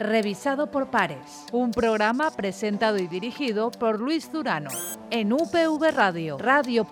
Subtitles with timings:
[0.00, 1.44] revisado por pares.
[1.52, 4.70] Un programa presentado y dirigido por Luis Durano
[5.10, 6.90] en UPV Radio, radio.upv.es.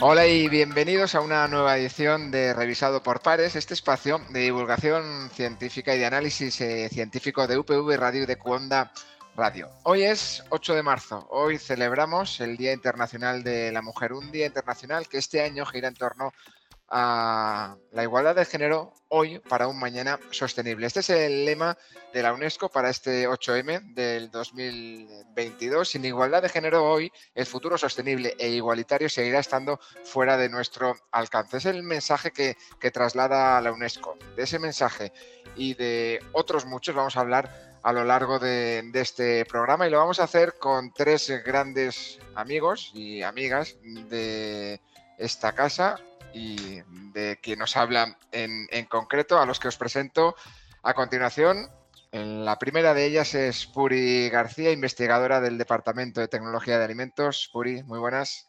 [0.00, 5.30] Hola y bienvenidos a una nueva edición de Revisado por Pares, este espacio de divulgación
[5.30, 8.92] científica y de análisis eh, científico de UPV Radio y de Cuonda
[9.36, 9.70] Radio.
[9.84, 14.46] Hoy es 8 de marzo, hoy celebramos el Día Internacional de la Mujer, un día
[14.46, 16.32] internacional que este año gira en torno
[16.88, 20.86] a la igualdad de género hoy para un mañana sostenible.
[20.86, 21.76] Este es el lema
[22.12, 25.88] de la UNESCO para este 8M del 2022.
[25.88, 30.96] Sin igualdad de género hoy, el futuro sostenible e igualitario seguirá estando fuera de nuestro
[31.10, 31.56] alcance.
[31.56, 32.56] Es el mensaje que,
[32.90, 34.16] traslada la UNESCO.
[34.36, 35.12] De ese mensaje
[35.56, 37.50] y de otros muchos vamos a hablar
[37.82, 42.18] a lo largo de, de, este programa y lo vamos a hacer con tres grandes
[42.34, 44.80] amigos y amigas de
[45.18, 46.00] esta casa
[46.34, 50.34] y de quien nos habla en, concreto, a los que os presento
[50.82, 51.68] a continuación.
[52.12, 57.48] La primera de ellas es Puri García, investigadora del Departamento de Tecnología de Alimentos.
[57.52, 58.48] Puri, muy buenas.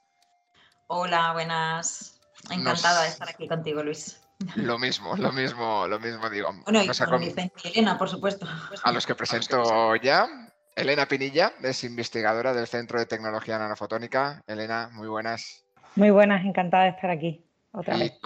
[0.87, 2.19] Hola, buenas.
[2.49, 4.21] Encantada de estar aquí contigo, Luis.
[4.55, 6.49] Lo mismo, lo mismo, lo mismo digo.
[6.65, 7.23] Bueno, y con
[7.63, 8.45] Elena, por supuesto.
[8.83, 10.27] A los que presento ya.
[10.75, 14.43] Elena Pinilla es investigadora del Centro de Tecnología Nanofotónica.
[14.45, 15.65] Elena, muy buenas.
[15.95, 17.44] Muy buenas, encantada de estar aquí.
[17.75, 18.19] Otra vez.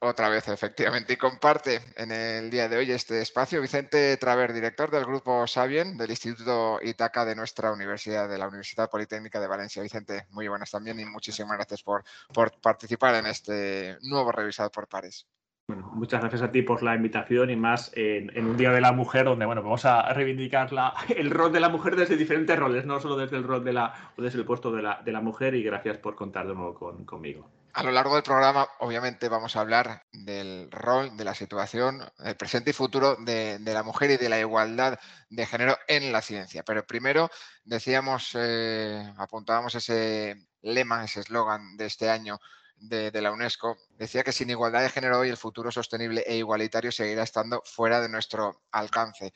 [0.00, 1.14] Otra vez, efectivamente.
[1.14, 5.96] Y comparte en el día de hoy este espacio Vicente Traver, director del Grupo Sabien
[5.96, 9.82] del Instituto Itaca de nuestra universidad, de la Universidad Politécnica de Valencia.
[9.82, 14.88] Vicente, muy buenas también y muchísimas gracias por, por participar en este nuevo revisado por
[14.88, 15.26] pares.
[15.66, 18.92] Bueno, muchas gracias a ti por la invitación y más en, un Día de la
[18.92, 20.68] Mujer donde bueno, vamos a reivindicar
[21.16, 24.12] el rol de la mujer desde diferentes roles, no solo desde el rol de la,
[24.18, 26.74] o desde el puesto de la, de la mujer y gracias por contar de nuevo
[27.06, 27.48] conmigo.
[27.74, 32.36] A lo largo del programa, obviamente, vamos a hablar del rol, de la situación, el
[32.36, 34.96] presente y futuro de, la mujer y de la igualdad
[35.28, 36.62] de género en la ciencia.
[36.62, 37.30] Pero primero,
[37.64, 42.38] decíamos, eh, apuntábamos ese lema, ese eslogan de este año
[42.76, 46.92] de, la UNESCO, decía que sin igualdad de género hoy el futuro sostenible e igualitario
[46.92, 49.32] seguirá estando fuera de nuestro alcance.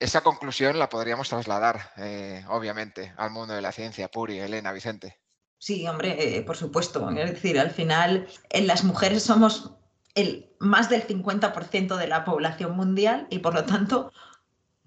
[0.00, 4.08] Esa conclusión la podríamos trasladar, eh, obviamente, al mundo de la ciencia.
[4.08, 5.20] Puri, Elena, Vicente.
[5.58, 7.08] Sí, hombre, eh, por supuesto.
[7.10, 9.72] Es decir, al final en las mujeres somos
[10.14, 14.12] el más del 50% de la población mundial y por lo tanto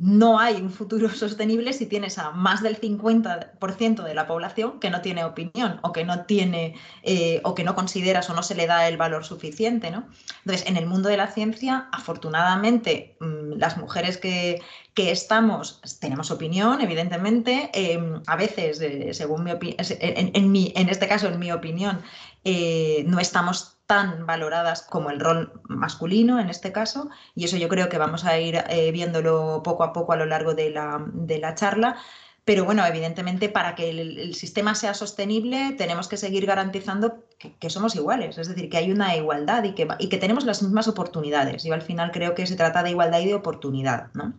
[0.02, 4.90] no hay un futuro sostenible si tienes a más del 50% de la población que
[4.90, 8.56] no tiene opinión o que no tiene eh, o que no consideras o no se
[8.56, 9.92] le da el valor suficiente.
[9.92, 10.08] ¿no?
[10.40, 14.62] Entonces, en el mundo de la ciencia, afortunadamente, mm, las mujeres que,
[14.96, 17.72] estamos tenemos opinión, evidentemente.
[17.74, 22.02] Em, a veces, eh, según mi opinión, en, en, este caso, en mi opinión,
[22.44, 27.68] eh, no estamos tan valoradas como el rol masculino en este caso, y eso yo
[27.68, 31.56] creo que vamos a ir eh, viéndolo poco a poco a lo largo de la,
[31.56, 31.98] charla.
[32.46, 37.94] Pero bueno, evidentemente para que el, sistema sea sostenible tenemos que seguir garantizando que, somos
[37.98, 41.66] iguales, es decir, que hay una igualdad y que, y que tenemos las mismas oportunidades.
[41.66, 44.34] Yo al final creo que se trata de igualdad y de oportunidad, ¿no?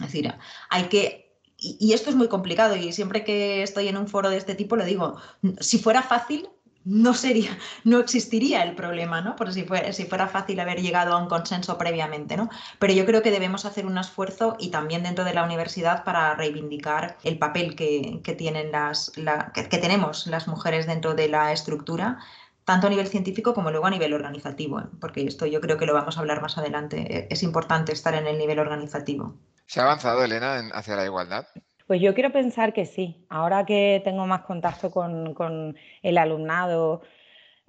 [0.00, 0.34] Es decir,
[0.70, 4.38] hay que y, esto es muy complicado y siempre que estoy en un foro de
[4.38, 5.18] este tipo lo digo,
[5.60, 6.48] si fuera fácil,
[6.84, 9.36] no sería, no existiría el problema, ¿no?
[9.36, 12.48] Por si fuera, si fuera fácil haber llegado a un consenso previamente, ¿no?
[12.78, 16.34] Pero yo creo que debemos hacer un esfuerzo y también dentro de la universidad para
[16.34, 19.12] reivindicar el papel que, tienen las,
[19.54, 22.18] que, tenemos las mujeres dentro de la estructura,
[22.64, 24.84] tanto a nivel científico como luego a nivel organizativo, ¿eh?
[25.00, 27.26] porque esto yo creo que lo vamos a hablar más adelante.
[27.30, 29.36] Es importante estar en el nivel organizativo.
[29.66, 31.46] ¿Se ha avanzado, Elena, hacia la igualdad?
[31.92, 33.26] Pues yo quiero pensar que sí.
[33.28, 37.02] Ahora que tengo más contacto con, el alumnado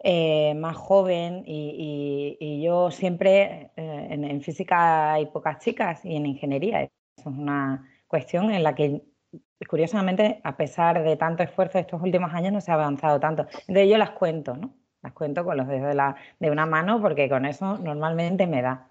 [0.02, 6.84] eh, más joven y, yo siempre eh, en, física hay pocas chicas y en ingeniería.
[6.84, 9.02] Eso es una cuestión en la que
[9.68, 13.46] curiosamente, a pesar de tanto esfuerzo de estos últimos años, no se ha avanzado tanto.
[13.68, 14.74] Entonces yo las cuento, ¿no?
[15.02, 18.62] Las cuento con los dedos de, la, de una mano porque con eso normalmente me
[18.62, 18.88] da.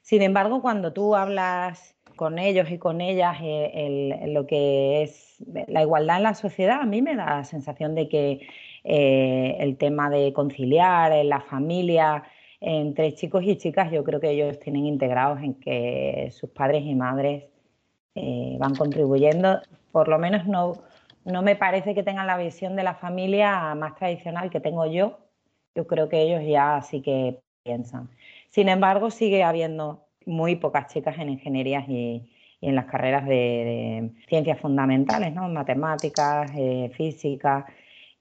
[0.00, 5.38] Sin embargo, cuando tú hablas con ellos y con ellas eh, lo que es
[5.68, 8.46] la igualdad en la sociedad, a mí me da la sensación de que
[8.84, 12.24] eh, el tema de conciliar en la familia
[12.60, 16.94] entre chicos y chicas, yo creo que ellos tienen integrados en que sus padres y
[16.94, 17.44] madres
[18.14, 19.62] eh, van contribuyendo.
[19.90, 20.74] Por lo menos no,
[21.24, 25.20] no me parece que tengan la visión de la familia más tradicional que tengo yo.
[25.74, 28.10] Yo creo que ellos ya sí que piensan.
[28.50, 32.28] Sin embargo, sigue habiendo muy pocas chicas en ingenierías y,
[32.60, 35.48] en las carreras de, ciencias fundamentales, ¿no?
[35.48, 37.66] matemáticas, eh, física.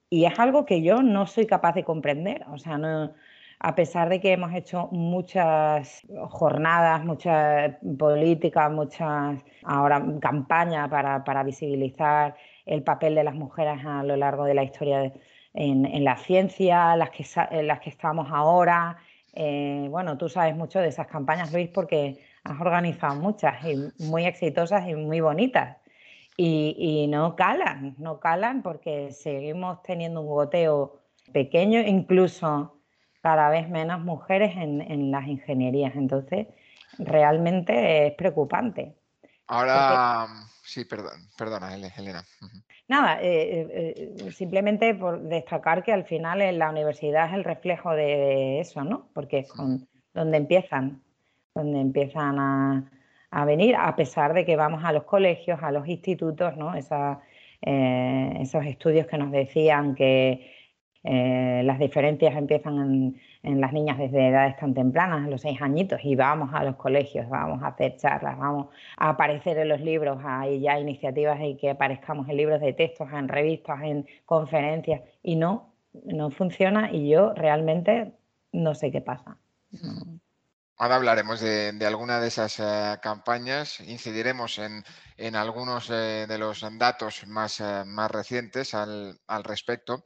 [0.10, 2.46] Y es algo que yo no soy capaz de comprender.
[2.52, 3.14] O sea, no,
[3.60, 12.36] a pesar de que hemos hecho muchas jornadas, muchas políticas, muchas ahora campañas para, visibilizar
[12.66, 15.12] el papel de las mujeres a lo largo de la historia
[15.54, 18.98] en, la ciencia, las que, en las que estamos ahora.
[19.34, 24.26] Eh, bueno, tú sabes mucho de esas campañas, Luis, porque has organizado muchas y muy
[24.26, 25.78] exitosas y muy bonitas.
[26.38, 31.02] Y, y no calan, no calan porque seguimos teniendo un goteo
[31.34, 32.80] pequeño, incluso
[33.22, 35.96] cada vez menos mujeres en, las ingenierías.
[35.96, 36.48] Entonces,
[36.98, 38.96] realmente es preocupante.
[39.48, 40.28] Ahora,
[40.64, 42.24] sí, perdón, perdona, Elena.
[42.90, 47.44] Nada, eh, eh, eh, simplemente por destacar que al final en la universidad es el
[47.44, 49.10] reflejo de, eso, ¿no?
[49.14, 49.54] Porque es
[50.16, 51.00] donde empiezan,
[51.54, 56.58] donde empiezan a, venir, a pesar de que vamos a los colegios, a los institutos,
[56.58, 56.74] ¿no?
[56.74, 57.22] Esa,
[57.62, 60.50] esos estudios que nos decían que
[61.04, 66.00] eh, las diferencias empiezan en, las niñas desde edades tan tempranas, a los seis añitos,
[66.04, 70.20] y vamos a los colegios, vamos a hacer charlas, vamos a aparecer en los libros,
[70.24, 75.36] hay ya iniciativas en que aparezcamos en libros de textos, en revistas, en conferencias, y
[75.36, 75.74] no,
[76.06, 78.12] no funciona y yo realmente
[78.52, 79.38] no sé qué pasa.
[80.78, 87.28] Ahora hablaremos de, alguna de esas eh, campañas, incidiremos en, algunos eh, de los datos
[87.28, 90.06] más, más recientes al, al respecto.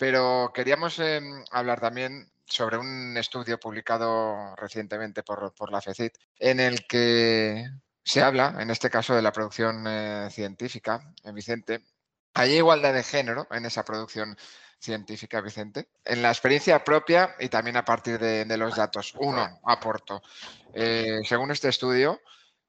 [0.00, 6.86] Pero queríamos em, hablar también sobre un estudio publicado recientemente por, la FECIT, en el
[6.86, 7.64] que
[8.02, 11.80] se habla, en este caso, de la producción eh, científica, en Vicente.
[12.34, 14.36] ¿Hay igualdad de género en esa producción
[14.78, 15.88] científica, Vicente?
[16.04, 19.14] En la experiencia propia y también a partir de, los datos.
[19.18, 20.22] Uno, aporto.
[20.74, 22.20] Eh, según este estudio,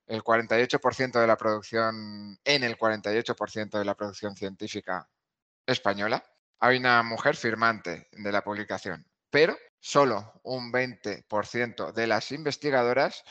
[0.07, 5.07] el 48% de la producción, en el 48% de la producción científica
[5.65, 6.23] española,
[6.59, 13.25] hay una mujer firmante de la publicación, pero solo un 20% de las investigadoras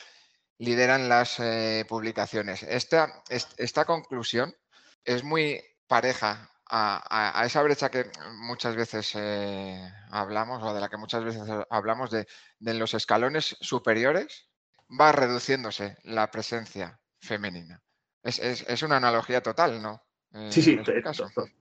[0.59, 2.61] lideran las eh, publicaciones.
[2.63, 4.55] Esta, esta, conclusión
[5.03, 10.97] es muy pareja a, esa brecha que muchas veces eh, hablamos o de la que
[10.97, 12.27] muchas veces hablamos de,
[12.59, 14.49] los escalones superiores,
[14.87, 17.81] va reduciéndose la presencia femenina.
[18.23, 20.03] es una analogía total, ¿no?
[20.49, 21.03] Sí, sí, este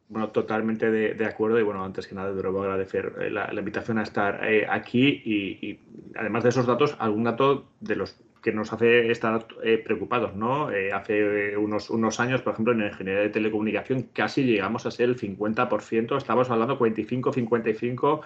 [0.08, 4.02] bueno, totalmente de, acuerdo y bueno, antes que nada debo agradecer eh, la, invitación a
[4.02, 5.78] estar eh, aquí y,
[6.16, 10.70] además de esos datos, algún dato de los que nos hace estar eh, preocupados, ¿no?
[10.94, 15.18] hace unos, unos años, por ejemplo, en ingeniería de telecomunicación casi llegamos a ser el
[15.18, 18.22] 50%, estamos hablando 45-55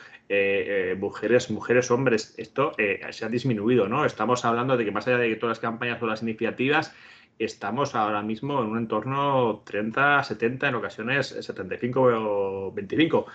[0.99, 2.35] mujeres, mujeres, hombres.
[2.39, 2.73] Esto
[3.11, 4.05] se ha disminuido, ¿no?
[4.05, 6.95] Estamos hablando de que más allá de todas las campañas o las iniciativas,
[7.39, 13.27] estamos ahora mismo en un entorno 30, 70, en ocasiones 75 o 25.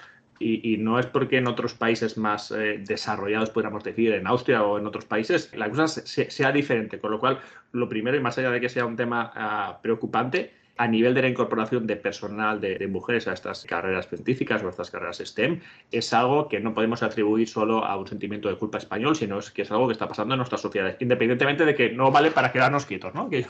[0.42, 4.80] Y, no es porque en otros países más eh, desarrollados, podríamos decir, en Austria o
[4.80, 6.98] en otros países, la cosa sea diferente.
[6.98, 7.42] Con lo cual,
[7.74, 11.22] lo primero, y más allá de que sea un tema ah, preocupante, a nivel de
[11.22, 15.60] la incorporación de personal de, mujeres a estas carreras científicas o a estas carreras STEM,
[15.92, 19.64] es algo que no podemos atribuir solo a un sentimiento de culpa español, sino que
[19.64, 22.86] es algo que está pasando en nuestras sociedades, independientemente de que no vale para quedarnos
[22.86, 23.30] quietos, ¿no?
[23.30, 23.46] Que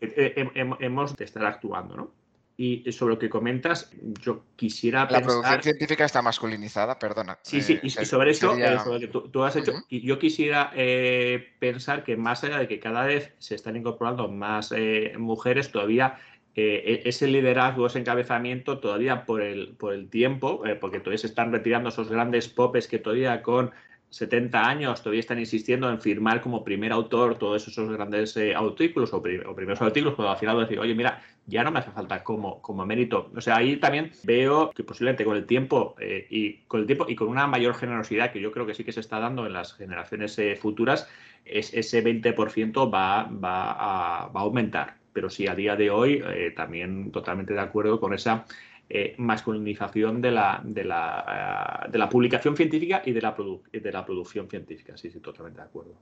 [0.00, 2.10] hemos de estar actuando, ¿no?
[2.56, 3.90] Y sobre lo que comentas,
[4.20, 7.36] yo quisiera La producción científica está masculinizada, perdona.
[7.42, 10.70] Sí, sí, y, eh, sobre eso, eh, sobre lo que tú, has hecho, yo quisiera
[10.76, 14.72] eh, pensar que más allá de que cada vez se están incorporando más
[15.18, 16.16] mujeres, todavía
[16.56, 21.18] eh, e-, ese liderazgo, ese encabezamiento todavía por el, por el tiempo, eh, porque todavía
[21.18, 23.72] se están retirando esos grandes popes que todavía con
[24.10, 29.12] 70 años todavía están insistiendo en firmar como primer autor todos esos grandes eh, artículos
[29.12, 32.62] o, primeros artículos, cuando al final decir, oye, mira, ya no me hace falta como,
[32.62, 33.32] como mérito.
[33.34, 35.96] O sea, ahí también veo que posiblemente con el tiempo
[36.30, 38.92] y con el tiempo y con una mayor generosidad que yo creo que sí que
[38.92, 41.08] se está dando en las generaciones futuras,
[41.44, 46.22] es, ese 20% va, va, a, va a aumentar pero sí, a día de hoy
[46.26, 48.44] eh, también totalmente de acuerdo con esa
[48.90, 53.34] eh, masculinización de la, de, la, eh, de la publicación científica y de la,
[53.72, 54.96] de la producción científica.
[54.96, 55.94] Sí, sí, totalmente de acuerdo.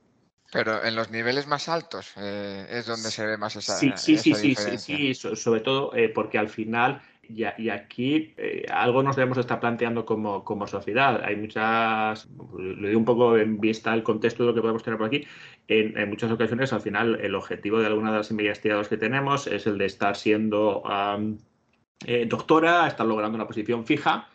[0.51, 3.77] Pero en los niveles más altos es donde se ve más esa.
[3.77, 8.35] Sí, sí, sí, sí, sí, sobre todo porque al final y, aquí
[8.71, 11.23] algo nos debemos estar planteando como, como, sociedad.
[11.23, 14.97] Hay muchas, le doy un poco en vista el contexto de lo que podemos tener
[14.97, 15.25] por aquí,
[15.67, 19.65] en, muchas ocasiones, al final, el objetivo de alguna de las investigadoras que tenemos es
[19.65, 20.83] el de estar siendo
[22.05, 24.27] eh, doctora, estar logrando una posición fija,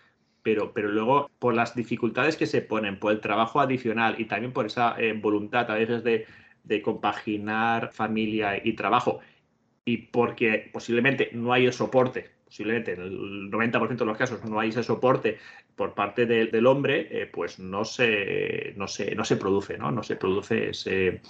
[0.42, 4.52] pero, pero luego por las dificultades que se ponen, por el trabajo adicional y también
[4.52, 6.26] por esa eh, voluntad a veces de,
[6.64, 9.20] de compaginar familia y trabajo
[9.84, 14.58] y porque posiblemente no hay el soporte posiblemente en el 90% de los casos no
[14.58, 15.38] hay ese soporte
[15.76, 19.92] por parte del hombre, eh, pues no se, no, se, no se produce, ¿no?
[19.92, 21.20] No se produce ese,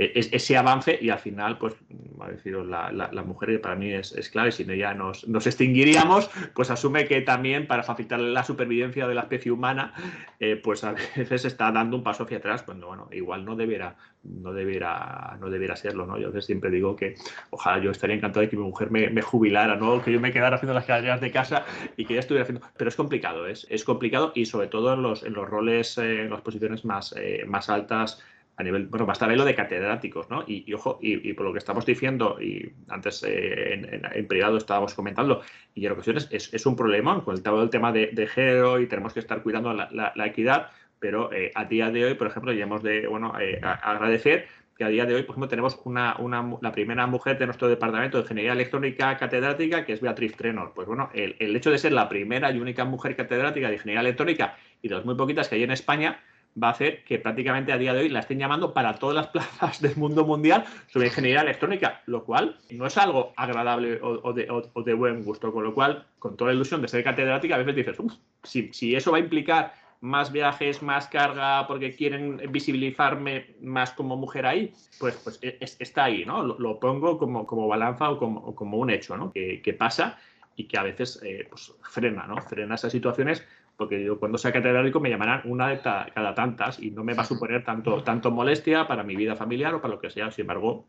[0.00, 1.74] ese avance y al final, pues,
[2.20, 5.46] a deciros, la, la, mujer para mí es, es, clave, si no ya nos, nos,
[5.46, 9.92] extinguiríamos, pues asume que también para facilitar la supervivencia de la especie humana,
[10.38, 13.96] eh, pues a veces está dando un paso hacia atrás, cuando, bueno, igual no debiera,
[14.22, 16.18] no debiera, no debiera serlo, ¿no?
[16.18, 17.14] Yo siempre digo que
[17.50, 20.02] ojalá yo estaría encantado de que mi mujer me, me jubilara, ¿no?
[20.02, 21.64] Que yo me quedara haciendo las carreras de casa
[21.96, 25.02] y que ella estuviera haciendo, pero es complicado, es, es complicado y sobre todo en
[25.02, 28.22] los, en los roles, eh, en las posiciones más, eh, más altas,
[28.60, 30.44] a nivel, bueno, basta verlo de catedráticos, ¿no?
[30.46, 35.42] Y, ojo, y, por lo que estamos diciendo, y antes eh, en, privado estábamos comentando,
[35.74, 39.20] y en ocasiones es, un problema con el, el tema de, género y tenemos que
[39.20, 43.32] estar cuidando la, equidad, pero eh, a día de hoy, por ejemplo, hemos de, bueno,
[43.40, 47.38] eh, agradecer que a día de hoy, por ejemplo, tenemos una, una, la primera mujer
[47.38, 50.72] de nuestro departamento de Ingeniería Electrónica catedrática, que es Beatriz Trenor.
[50.74, 54.00] Pues bueno, el, el hecho de ser la primera y única mujer catedrática de Ingeniería
[54.00, 56.20] Electrónica y de las muy poquitas que hay en España,
[56.60, 59.26] va a hacer que prácticamente a día de hoy la estén llamando para todas las
[59.32, 64.94] plazas del mundo mundial sobre ingeniería electrónica, lo cual no es algo agradable o, de,
[64.94, 67.96] buen gusto, con lo cual, con toda la ilusión de ser catedrática, a veces dices,
[68.42, 74.16] si, si, eso va a implicar más viajes, más carga, porque quieren visibilizarme más como
[74.16, 76.42] mujer ahí, pues, pues e, está ahí, ¿no?
[76.42, 79.30] Lo, pongo como, como balanza o como, como un hecho, ¿no?
[79.32, 80.18] Que, pasa
[80.56, 82.36] y que a veces eh, pues, frena, ¿no?
[82.38, 83.46] Frena esas situaciones
[83.80, 87.22] porque yo cuando sea catedrático me llamarán una de cada tantas y no me va
[87.22, 90.30] a suponer tanto, tanto molestia para mi vida familiar o para lo que sea.
[90.30, 90.86] Sin embargo,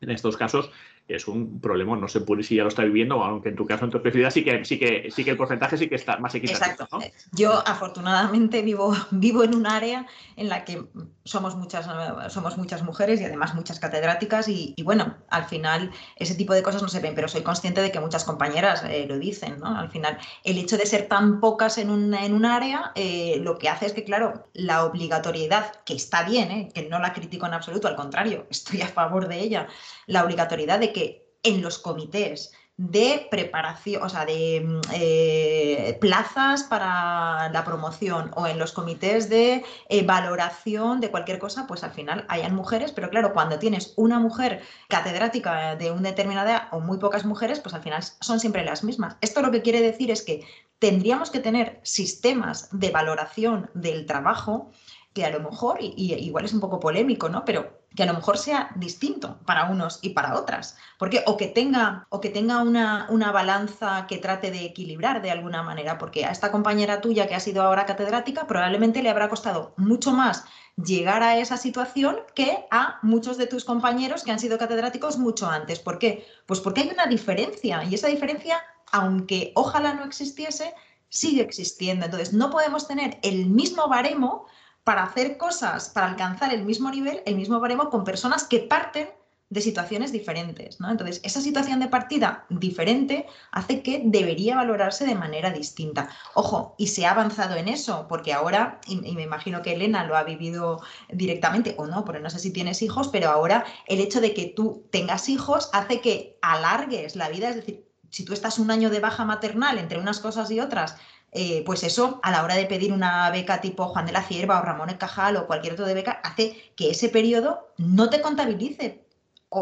[0.00, 0.72] en estos casos
[1.08, 3.84] es un problema, no se puede si ya lo está viviendo, aunque en tu caso,
[3.84, 6.34] en tu especialidad, sí que, sí que, sí que el porcentaje sí que está más
[6.34, 6.66] equitativo.
[6.66, 6.98] Exacto.
[7.32, 10.84] Yo afortunadamente vivo, vivo en un área en la que
[11.24, 11.88] somos muchas,
[12.32, 16.82] somos muchas mujeres y además muchas catedráticas y, bueno, al final ese tipo de cosas
[16.82, 19.76] no se ven, pero soy consciente de que muchas compañeras eh, lo dicen, ¿no?
[19.78, 23.58] Al final, el hecho de ser tan pocas en un, en un área, eh, lo
[23.58, 26.68] que hace es que, claro, la obligatoriedad, que está bien, ¿eh?
[26.74, 29.68] que no la critico en absoluto, al contrario, estoy a favor de ella,
[30.06, 36.62] la obligatoriedad de que en los comités de preparación, o sea, de mm, eh, plazas
[36.62, 41.92] para la promoción o en los comités de eh, valoración de cualquier cosa, pues al
[41.92, 46.80] final hayan mujeres, pero claro, cuando tienes una mujer catedrática de una determinada edad o
[46.80, 49.16] muy pocas mujeres, pues al final son siempre las mismas.
[49.20, 50.46] Esto lo que quiere decir es que
[50.78, 54.70] tendríamos que tener sistemas de valoración del trabajo
[55.12, 57.42] que a lo mejor, y, igual es un poco polémico, ¿no?
[57.46, 60.76] Pero que a lo mejor sea distinto para unos y para otras.
[60.98, 65.30] Porque, o que tenga, o que tenga una, una, balanza que trate de equilibrar de
[65.30, 69.28] alguna manera, porque a esta compañera tuya que ha sido ahora catedrática probablemente le habrá
[69.28, 70.44] costado mucho más
[70.76, 75.48] llegar a esa situación que a muchos de tus compañeros que han sido catedráticos mucho
[75.48, 75.80] antes.
[75.80, 76.26] ¿Por qué?
[76.44, 78.62] Pues porque hay una diferencia y esa diferencia,
[78.92, 80.74] aunque ojalá no existiese,
[81.08, 82.04] sigue existiendo.
[82.04, 84.46] Entonces, no podemos tener el mismo baremo
[84.86, 89.08] para hacer cosas, para alcanzar el mismo nivel, el mismo baremo con personas que parten
[89.50, 90.78] de situaciones diferentes.
[90.78, 90.88] ¿no?
[90.88, 96.08] Entonces, esa situación de partida diferente hace que debería valorarse de manera distinta.
[96.34, 100.16] Ojo, y se ha avanzado en eso, porque ahora, y, me imagino que Elena lo
[100.16, 100.80] ha vivido
[101.12, 104.46] directamente o no, porque no sé si tienes hijos, pero ahora el hecho de que
[104.46, 108.88] tú tengas hijos hace que alargues la vida, es decir, si tú estás un año
[108.88, 110.96] de baja maternal entre unas cosas y otras,
[111.32, 114.60] eh, pues eso, a la hora de pedir una beca tipo Juan de la Cierva
[114.60, 118.20] o Ramón el Cajal o cualquier otro de beca, hace que ese periodo no te
[118.20, 119.06] contabilice.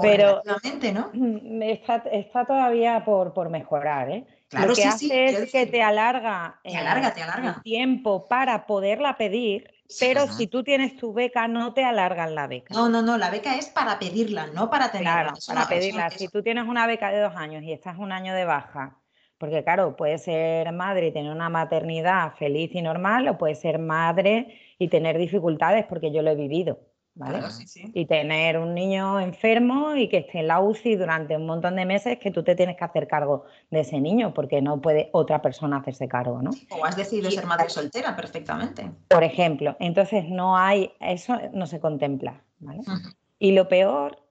[0.01, 1.11] Pero ¿no?
[1.13, 2.03] Mm, está,
[2.47, 4.27] todavía por, mejorar, ¿eh?
[4.51, 7.55] Lo que hace es que te alarga, te alarga, te alarga.
[7.57, 9.69] el tiempo para poderla pedir,
[9.99, 12.73] pero si tú tienes tu beca, no te alargan la beca.
[12.73, 15.33] No, no, no, la beca es para pedirla, no para tenerla.
[15.33, 16.11] Claro, para pedirla.
[16.11, 18.97] Si tú tienes una beca de dos años y estás un año de baja
[19.45, 23.79] porque claro, puede ser madre y tener una maternidad feliz y normal, o puede ser
[23.79, 26.79] madre y tener dificultades, porque yo lo he vivido.
[27.15, 27.41] ¿vale?
[27.93, 31.85] Y tener un niño enfermo y que esté en la UCI durante un montón de
[31.85, 35.43] meses que tú te tienes que hacer cargo de ese niño porque no puede otra
[35.43, 36.51] persona hacerse cargo, ¿no?
[36.71, 38.91] O has decidido ser madre soltera perfectamente.
[39.09, 42.81] Por ejemplo, entonces no hay, eso no se contempla, ¿vale?
[43.39, 44.24] Y lo peor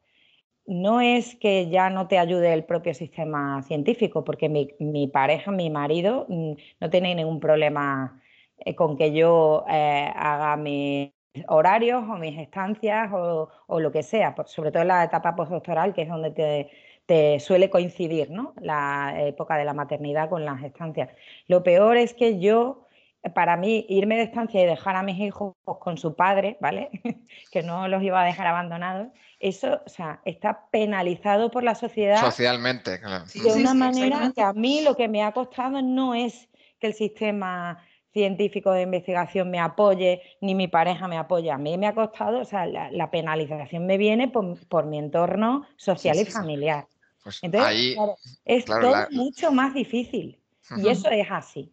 [0.65, 5.69] no es que ya no te ayude el propio sistema científico, porque mi, pareja, mi
[5.69, 8.21] marido, mm, no tiene ningún problema
[8.59, 11.11] eh, con que yo eh, haga mis
[11.47, 16.03] horarios o mis estancias o, lo que sea, sobre todo en la etapa postdoctoral, que
[16.03, 16.69] es donde te,
[17.05, 18.53] te suele coincidir ¿no?
[18.61, 21.09] la época de la maternidad con las estancias.
[21.47, 22.87] Lo peor es que yo
[23.33, 26.89] para mí irme de estancia y dejar a mis hijos con su padre, ¿vale?
[27.51, 29.07] que no los iba a dejar abandonados,
[29.39, 32.19] eso, o sea, está penalizado por la sociedad.
[32.19, 33.25] Socialmente, claro.
[33.33, 36.49] De una manera que a mí lo que me ha costado no es
[36.79, 41.51] que el sistema científico de investigación me apoye, ni mi pareja me apoye.
[41.51, 46.17] A mí me ha costado, o sea, la, penalización me viene por, mi entorno social
[46.17, 46.87] y familiar.
[47.23, 47.97] Pues Entonces,
[48.45, 50.39] es todo mucho más difícil.
[50.77, 51.71] Y eso es así.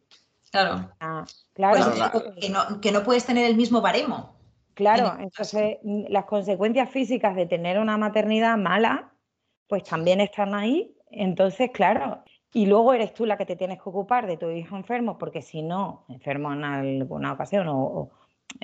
[0.50, 0.90] Claro.
[1.00, 1.92] Ah, claro.
[2.12, 4.36] Pues, que, no, que no puedes tener el mismo baremo.
[4.74, 9.12] Claro, entonces mm, las consecuencias físicas de tener una maternidad mala,
[9.66, 10.96] pues también están ahí.
[11.10, 14.76] Entonces, claro, y luego eres tú la que te tienes que ocupar de tu hijo
[14.76, 18.10] enfermo, porque si no, enfermo en alguna ocasión o,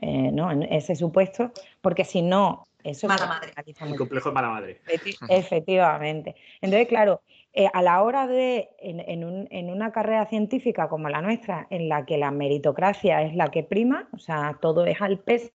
[0.00, 3.52] eh, no, en ese supuesto, porque si no, eso mala madre.
[3.80, 4.80] El complejo de mala madre.
[5.28, 6.36] Efectivamente.
[6.60, 7.22] Entonces, claro,
[7.58, 12.04] eh, a la hora de, en, en, una carrera científica como la nuestra, en la
[12.04, 15.50] que la meritocracia es la que prima, o sea, todo es al peso,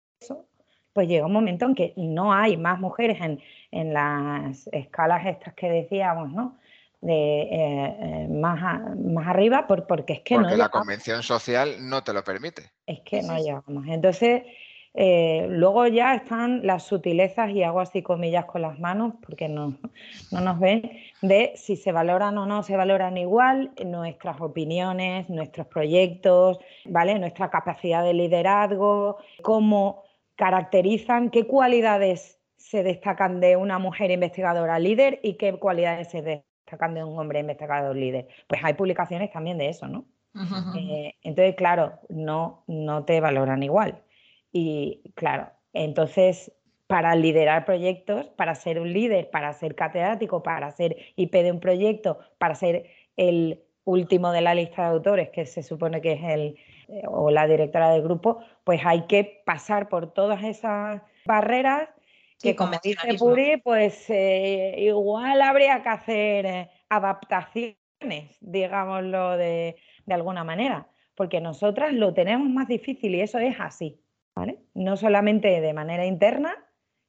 [0.93, 3.41] pues llega un momento en que no hay más mujeres en,
[3.71, 6.57] en las escalas estas que decíamos, ¿no?
[7.01, 12.13] de eh, eh, más, más arriba porque es que porque la convención social no te
[12.13, 12.71] lo permite.
[12.85, 13.87] Es que no llegamos.
[13.87, 14.43] Entonces,
[14.93, 19.75] eh, luego ya están las sutilezas, y hago así comillas con las manos porque no,
[20.31, 20.91] no nos ven,
[21.21, 27.19] de si se valoran o no se valoran igual nuestras opiniones, nuestros proyectos, ¿vale?
[27.19, 30.03] nuestra capacidad de liderazgo, cómo
[30.35, 36.93] caracterizan, qué cualidades se destacan de una mujer investigadora líder y qué cualidades se destacan
[36.93, 38.27] de un hombre investigador líder.
[38.47, 40.05] Pues hay publicaciones también de eso, ¿no?
[40.75, 44.01] Eh, entonces, claro, no, no te valoran igual.
[44.51, 46.51] Y claro, entonces,
[46.87, 51.59] para liderar proyectos, para ser un líder, para ser catedrático, para ser IP de un
[51.59, 56.23] proyecto, para ser el último de la lista de autores, que se supone que es
[56.23, 61.89] el eh, o la directora del grupo, pues hay que pasar por todas esas barreras
[62.41, 67.75] que como dice Puri, pues eh, igual habría que hacer eh, adaptaciones,
[68.39, 69.75] digámoslo de,
[70.05, 73.99] de, alguna manera, porque nosotras lo tenemos más difícil y eso es así,
[74.73, 76.55] No solamente de manera interna,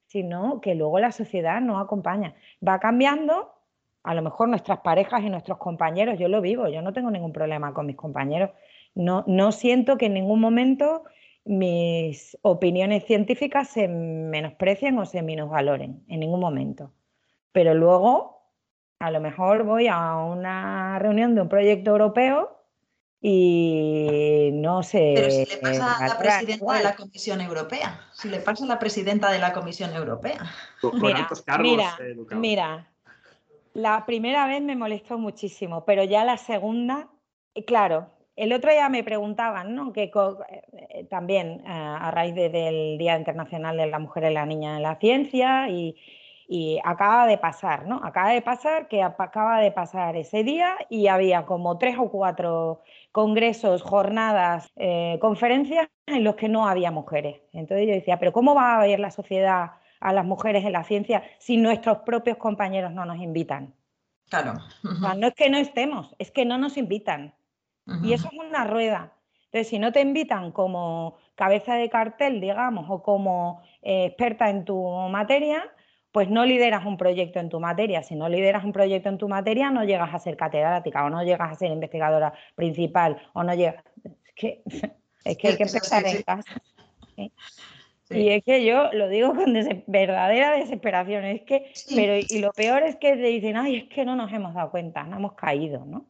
[0.07, 2.35] sino que luego la sociedad nos acompaña.
[2.67, 3.53] Va cambiando,
[4.03, 7.33] a lo mejor nuestras parejas y nuestros compañeros, yo lo vivo, yo no tengo ningún
[7.33, 8.51] problema con mis compañeros,
[8.95, 11.05] no, no siento que en ningún momento
[11.45, 16.93] mis opiniones científicas se menosprecien o se minusvaloren en ningún momento.
[17.53, 18.43] Pero luego,
[18.99, 22.60] a lo mejor voy a una reunión de un proyecto europeo
[23.21, 25.13] y no sé.
[25.15, 28.69] Pero si le pasa a la presidenta de la Comisión Europea, si le pasa a
[28.69, 30.41] la presidenta de la Comisión Europea.
[31.61, 31.99] mira,
[32.31, 32.91] mira,
[33.75, 37.09] la primera vez me molestó muchísimo, pero ya la segunda,
[37.67, 39.93] claro, el otro día me preguntaban, ¿no?
[39.93, 44.77] Que eh, también eh, a raíz del Día Internacional de la Mujer y la Niña
[44.77, 45.95] en la Ciencia y,
[46.83, 48.01] acaba de pasar, ¿no?
[48.03, 52.83] Acaba de pasar que acaba de pasar ese día y había como tres o cuatro
[53.13, 57.41] congresos, jornadas, eh, conferencias en los que no había mujeres.
[57.53, 60.83] Entonces yo decía, pero ¿cómo va a ver la sociedad a las mujeres en la
[60.83, 63.73] ciencia si nuestros propios compañeros no nos invitan?
[64.29, 64.55] Claro.
[64.83, 67.35] no es que no estemos, es que no nos invitan.
[68.03, 69.13] Y eso es una rueda.
[69.47, 74.65] Entonces, si no te invitan como cabeza de cartel, digamos, o como eh, experta en
[74.65, 75.69] tu materia,
[76.13, 78.03] pues no lideras un proyecto en tu materia.
[78.03, 81.23] Si no lideras un proyecto en tu materia, no llegas a ser catedrática o no
[81.23, 83.85] llegas a ser investigadora principal o no llegas...
[84.05, 84.63] Es que,
[85.25, 86.63] es que hay que empezar en casa.
[88.11, 89.55] Y es que yo lo digo con
[89.87, 94.05] verdadera desesperación, es que, pero y lo peor es que te dicen, ay, es que
[94.05, 96.07] no nos hemos dado cuenta, no hemos caído, ¿no?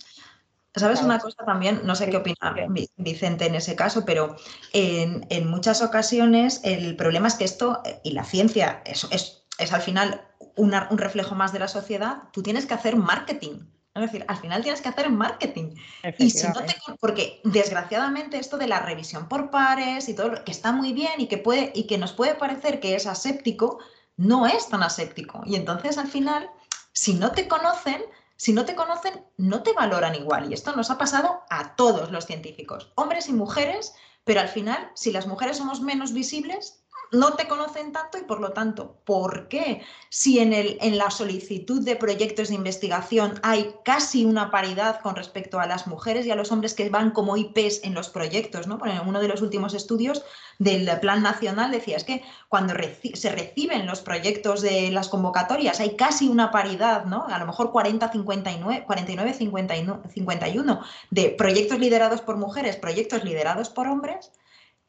[0.75, 1.81] ¿Sabes una cosa también?
[1.85, 2.55] No sé qué opina
[2.97, 4.37] Vicente en ese caso, pero
[4.73, 9.73] en, muchas ocasiones el problema es que esto, eh, y la ciencia, es, es, es
[9.73, 13.61] al final un reflejo más de la sociedad, tú tienes que hacer marketing.
[13.95, 15.75] Es decir, al final tienes que hacer marketing.
[16.19, 20.53] Y si no te, porque desgraciadamente esto de la revisión por pares y todo, que
[20.53, 23.79] está muy bien y que, puede, y que nos puede parecer que es aséptico,
[24.17, 25.43] no es tan aséptico.
[25.45, 26.51] Y entonces al final,
[26.93, 28.01] si no te conocen,
[28.37, 30.51] si no te conocen, no te valoran igual.
[30.51, 33.95] Y esto nos ha pasado a todos los científicos, hombres y mujeres,
[34.25, 36.80] pero al final, si las mujeres somos menos visibles,
[37.13, 39.83] no te conocen tanto y por lo tanto, ¿por qué?
[40.09, 45.17] Si en, el, en la solicitud de proyectos de investigación hay casi una paridad con
[45.17, 48.67] respecto a las mujeres y a los hombres que van como IPs en los proyectos,
[48.67, 48.79] ¿no?
[48.85, 50.23] en uno de los últimos estudios
[50.59, 52.75] del Plan Nacional decía, es que cuando
[53.15, 57.25] se reciben los proyectos de las convocatorias hay casi una paridad, ¿no?
[57.27, 63.89] A lo mejor 40, 59, 49, 51 de proyectos liderados por mujeres, proyectos liderados por
[63.89, 64.33] hombres,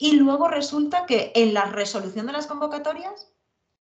[0.02, 3.32] y luego resulta que en la resolución de las convocatorias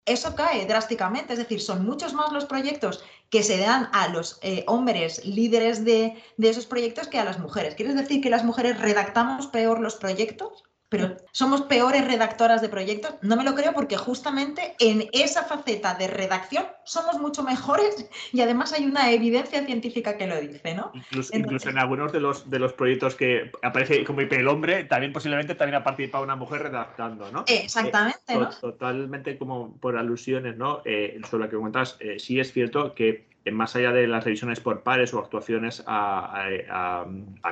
[0.07, 4.39] eso cae drásticamente, es decir, son muchos más los proyectos que se dan a los
[4.41, 7.75] eh, hombres líderes de, de, esos proyectos que a las mujeres.
[7.75, 10.65] ¿Quieres decir que las mujeres redactamos peor los proyectos?
[10.89, 13.15] Pero somos peores redactoras de proyectos.
[13.23, 18.41] No me lo creo porque justamente en esa faceta de redacción somos mucho mejores y
[18.41, 20.93] además hay una evidencia científica que lo dice, ¿no?
[21.33, 25.13] Incluso, en algunos de los, de los proyectos que aparece como IP el hombre, también
[25.13, 27.45] posiblemente también ha participado una mujer redactando, ¿no?
[27.49, 28.51] Exactamente, eh, ¿no?
[28.51, 30.83] Totalmente como por alusiones, ¿no?
[30.85, 34.61] Eh, sobre lo que comentas, eh, sí es cierto que más allá de las revisiones
[34.61, 37.05] por pares o actuaciones a,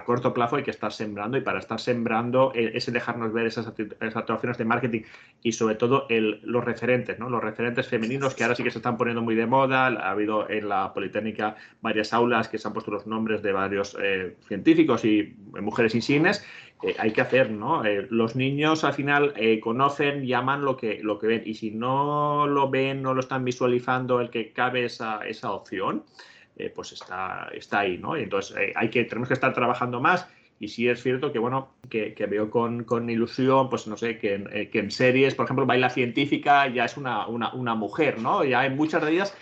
[0.05, 3.67] corto plazo, hay que estar sembrando y para estar sembrando eh, ese dejarnos ver esas,
[3.67, 5.03] actuaciones de marketing
[5.43, 7.31] y sobre todo los referentes, ¿no?
[7.31, 9.87] los referentes femeninos que ahora sí que se están poniendo muy de moda.
[9.87, 13.97] Ha habido en la Politécnica varias aulas que se han puesto los nombres de varios
[14.01, 16.45] eh, científicos y mujeres insignes
[16.85, 17.83] eh, hay que hacer, ¿no?
[17.83, 21.71] Eh, los niños al final eh, conocen, llaman lo que, lo que ven y si
[21.71, 26.05] no lo ven, no lo están visualizando el que cabe esa, esa opción,
[26.75, 28.17] pues está, está ahí, ¿no?
[28.17, 30.29] Y entonces hay que, tenemos que estar trabajando más
[30.61, 34.35] y sí es cierto que, bueno, que, veo con, con, ilusión, pues no sé, que
[34.35, 38.45] en, que en, series, por ejemplo, Baila Científica ya es una, una, una mujer, ¿no?
[38.45, 39.37] Ya hay muchas de ellas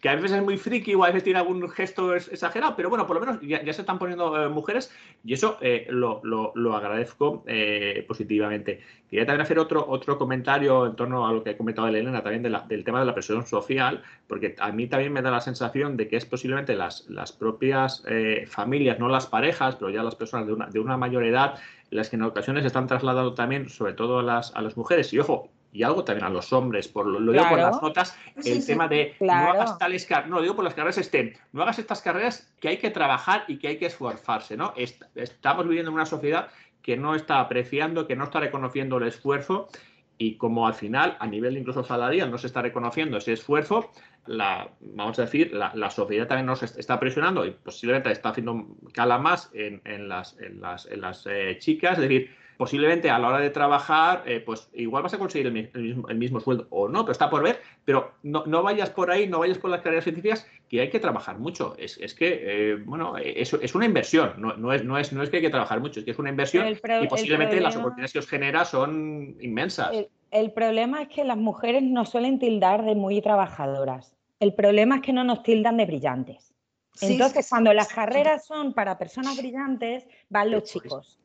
[0.00, 3.06] que a veces es muy friki o a veces tiene algún gesto exagerado, pero bueno,
[3.06, 4.92] por lo menos ya, se están poniendo eh, mujeres
[5.24, 8.80] y eso eh, lo, lo, agradezco eh, positivamente.
[9.08, 12.42] Quería también hacer otro, otro comentario en torno a lo que ha comentado Elena también
[12.42, 16.08] del tema de la presión social, porque a mí también me da la sensación de
[16.08, 18.02] que es posiblemente las, las propias
[18.48, 21.58] familias, no las parejas, pero ya las personas de una, de una mayor edad,
[21.90, 25.12] las que en ocasiones están trasladando también, sobre todo a las, a las mujeres.
[25.12, 28.64] Y ojo, y algo también a los hombres, por lo, digo por las notas, el
[28.64, 31.80] tema de no hagas tales carreras, no lo digo por las carreras STEM, no hagas
[31.80, 34.72] estas carreras que hay que trabajar y que hay que esforzarse, ¿no?
[35.16, 36.48] estamos viviendo en una sociedad
[36.80, 39.68] que no está apreciando, que no está reconociendo el esfuerzo
[40.16, 43.90] y como al final, a nivel incluso salarial, no se está reconociendo ese esfuerzo,
[44.26, 49.18] la, vamos a decir, la, sociedad también nos está presionando y posiblemente está haciendo cala
[49.18, 53.38] más en, las, en las, en las eh, chicas, es decir, posiblemente a la hora
[53.38, 57.30] de trabajar, eh, pues igual vas a conseguir el, mismo, sueldo o no, pero está
[57.30, 60.90] por ver, pero no, vayas por ahí, no vayas por las carreras científicas, que hay
[60.90, 61.74] que trabajar mucho.
[61.78, 65.36] Es, que, eh, bueno, es, es, una inversión, no, es, no, es, no es que
[65.36, 68.28] hay que trabajar mucho, es que es una inversión y posiblemente las oportunidades que os
[68.28, 69.90] genera son inmensas.
[70.30, 74.14] El, problema es que las mujeres nos suelen tildar de muy trabajadoras.
[74.40, 76.54] El problema es que no nos tildan de brillantes.
[77.00, 81.18] Entonces, cuando las carreras son para personas brillantes, van los chicos.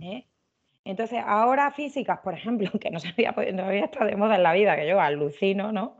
[0.00, 0.26] ¿Eh?
[0.84, 4.52] Entonces, ahora físicas, por ejemplo, que no, sabía, no había estado de moda en la
[4.52, 5.96] vida, que yo alucino, ¿no?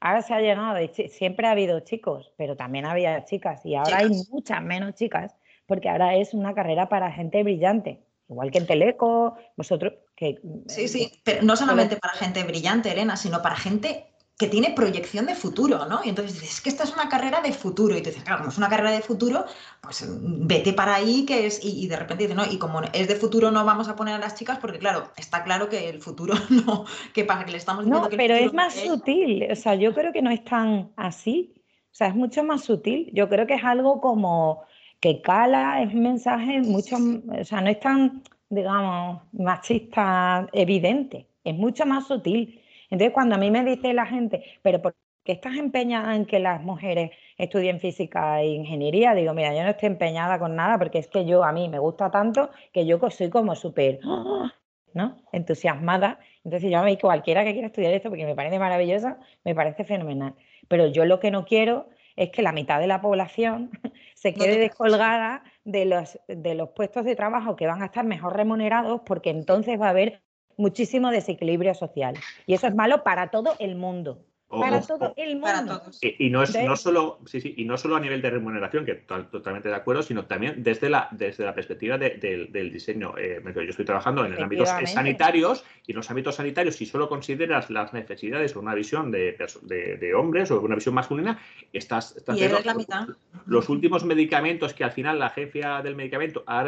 [0.00, 3.98] Ahora se ha llenado de siempre ha habido chicos, pero también había chicas y ahora
[3.98, 8.66] hay muchas menos chicas porque ahora es una carrera para gente brillante, igual que en
[8.66, 14.06] Teleco, vosotros que Sí, sí, pero no solamente para gente brillante, Elena, sino para gente
[14.40, 16.00] que tiene proyección de futuro, ¿no?
[16.02, 17.94] Y entonces dices, es que esta es una carrera de futuro.
[17.94, 19.44] Y tú dices, claro, como es una carrera de futuro,
[19.82, 21.62] pues vete para ahí, que es.
[21.62, 24.18] Y, de repente dices, no, y como es de futuro, no vamos a poner a
[24.18, 27.84] las chicas, porque claro, está claro que el futuro no, que para que le estamos
[27.84, 29.46] diciendo no, pero es más sutil.
[29.52, 31.52] O sea, yo creo que no es tan así.
[31.92, 33.10] O sea, es mucho más sutil.
[33.12, 34.62] Yo creo que es algo como
[35.00, 36.96] que cala, es un mensaje mucho.
[36.96, 41.26] O sea, no es tan, digamos, machista evidente.
[41.44, 42.59] Es mucho más sutil
[42.90, 46.40] entonces, cuando a mí me dice la gente, pero ¿por qué estás empeñada en que
[46.40, 49.14] las mujeres estudien física e ingeniería?
[49.14, 51.78] Digo, mira, yo no estoy empeñada con nada porque es que yo, a mí me
[51.78, 54.00] gusta tanto que yo soy como súper,
[54.94, 55.22] ¿no?
[55.32, 56.18] Entusiasmada.
[56.44, 59.84] Entonces, yo a mí cualquiera que quiera estudiar esto porque me parece maravillosa, me parece
[59.84, 60.34] fenomenal.
[60.68, 63.70] Pero yo lo que no quiero es que la mitad de la población
[64.14, 68.36] se quede descolgada de los, de los puestos de trabajo que van a estar mejor
[68.36, 70.22] remunerados porque entonces va a haber
[70.60, 72.14] muchísimo desequilibrio social.
[72.46, 75.82] Y eso es malo para todo el mundo, para todo el mundo.
[76.00, 78.94] Y, no es no solo, sí, sí, y no solo a nivel de remuneración, que
[78.94, 83.14] totalmente de acuerdo, sino también desde la, desde la perspectiva del diseño.
[83.16, 87.70] Eh, yo estoy trabajando en ámbitos sanitarios y en los ámbitos sanitarios, si solo consideras
[87.70, 91.38] las necesidades o una visión de, de, hombres o una visión masculina,
[91.72, 93.08] estás, estás la mitad.
[93.46, 96.64] Los últimos medicamentos que al final la agencia del medicamento ha,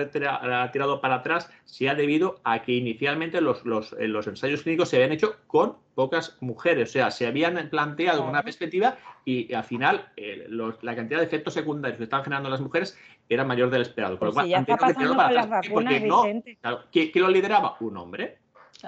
[0.71, 4.89] tirado para atrás se ha debido a que inicialmente los, los, eh, los ensayos clínicos
[4.89, 9.65] se habían hecho con pocas mujeres, o sea, se habían planteado una perspectiva y, al
[9.65, 13.83] final eh, la cantidad de efectos secundarios que estaban generando las mujeres era mayor del
[13.83, 14.19] esperado.
[14.19, 16.25] Por pues ya está pasando con las vacunas, no,
[16.91, 17.77] ¿quién, lo lideraba?
[17.81, 18.39] Un hombre.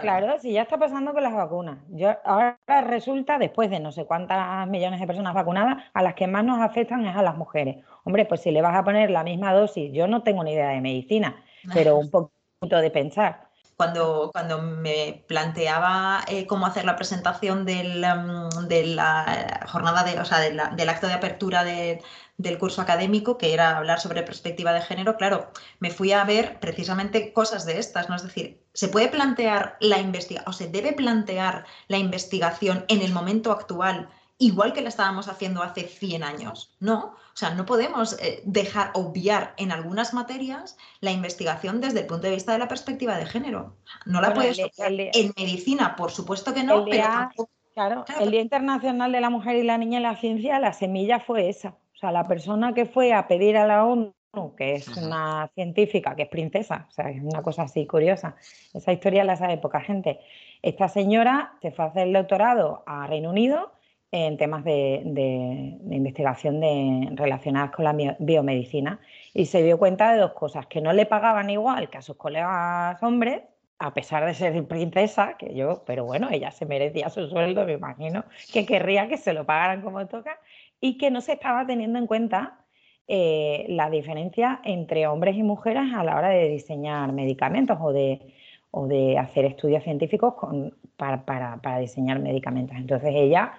[0.00, 1.78] Claro, sí, ya está pasando con las vacunas.
[1.90, 6.26] Yo, ahora resulta, después de no sé cuántas millones de personas vacunadas, a las que
[6.26, 7.76] más nos afectan es a las mujeres.
[8.02, 10.70] Hombre, pues si le vas a poner la misma dosis, yo no tengo ni idea
[10.70, 11.36] de medicina,
[11.72, 12.10] pero un
[12.60, 18.86] poquito de pensar cuando, cuando me planteaba eh, cómo hacer la presentación del, mm, de
[18.86, 24.00] la jornada de, o sea, del acto de apertura del curso académico, que era hablar
[24.00, 28.16] sobre perspectiva de género, claro, me fui a ver precisamente cosas de estas, ¿no?
[28.16, 33.12] Es decir, ¿se puede plantear la investigación, o se debe plantear la investigación en el
[33.12, 34.08] momento actual
[34.38, 36.74] igual que la estábamos haciendo hace 100 años?
[36.80, 42.06] No, o sea, no podemos eh, dejar obviar en algunas materias la investigación desde el
[42.06, 43.74] punto de vista de la perspectiva de género.
[44.06, 45.10] No la puedes obviar.
[45.12, 47.50] En medicina, por supuesto que no, pero tampoco...
[47.74, 51.18] Claro, el Día Internacional de la Mujer y la Niña en la Ciencia, la semilla
[51.18, 51.70] fue esa.
[51.70, 54.14] O sea, la persona que fue a pedir a la ONU,
[54.56, 58.36] que es una científica, que es princesa, o sea, es una cosa así curiosa.
[58.72, 60.20] Esa historia la sabe poca gente.
[60.62, 63.72] Esta señora se fue a hacer el doctorado a Reino Unido
[64.14, 65.02] en temas de,
[65.90, 66.60] investigación
[67.16, 69.00] relacionadas con la biomedicina
[69.32, 72.14] y se dio cuenta de dos cosas, que no le pagaban igual que a sus
[72.14, 73.42] colegas hombres,
[73.80, 77.72] a pesar de ser princesa, que yo, pero bueno, ella se merecía su sueldo, me
[77.72, 80.38] imagino, que querría que se lo pagaran como toca,
[80.80, 82.60] y que no se estaba teniendo en cuenta
[83.08, 88.20] eh, la diferencia entre hombres y mujeres a la hora de diseñar medicamentos o de,
[88.70, 90.34] o de hacer estudios científicos
[90.96, 92.76] para, para diseñar medicamentos.
[92.76, 93.54] Entonces ella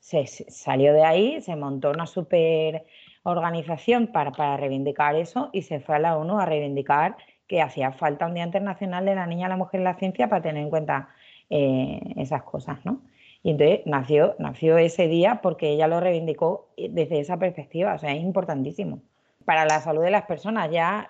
[0.00, 2.84] se, salió de ahí, se montó una super
[3.22, 7.92] organización para, para, reivindicar eso y se fue a la ONU a reivindicar que hacía
[7.92, 10.62] falta un Día Internacional de la Niña y la Mujer en la Ciencia para tener
[10.62, 11.10] en cuenta
[11.50, 13.02] eh, esas cosas, ¿no?
[13.42, 18.12] Y entonces nació, nació ese día porque ella lo reivindicó desde esa perspectiva, o sea,
[18.12, 19.02] es importantísimo.
[19.44, 21.08] Para la salud de las personas ya...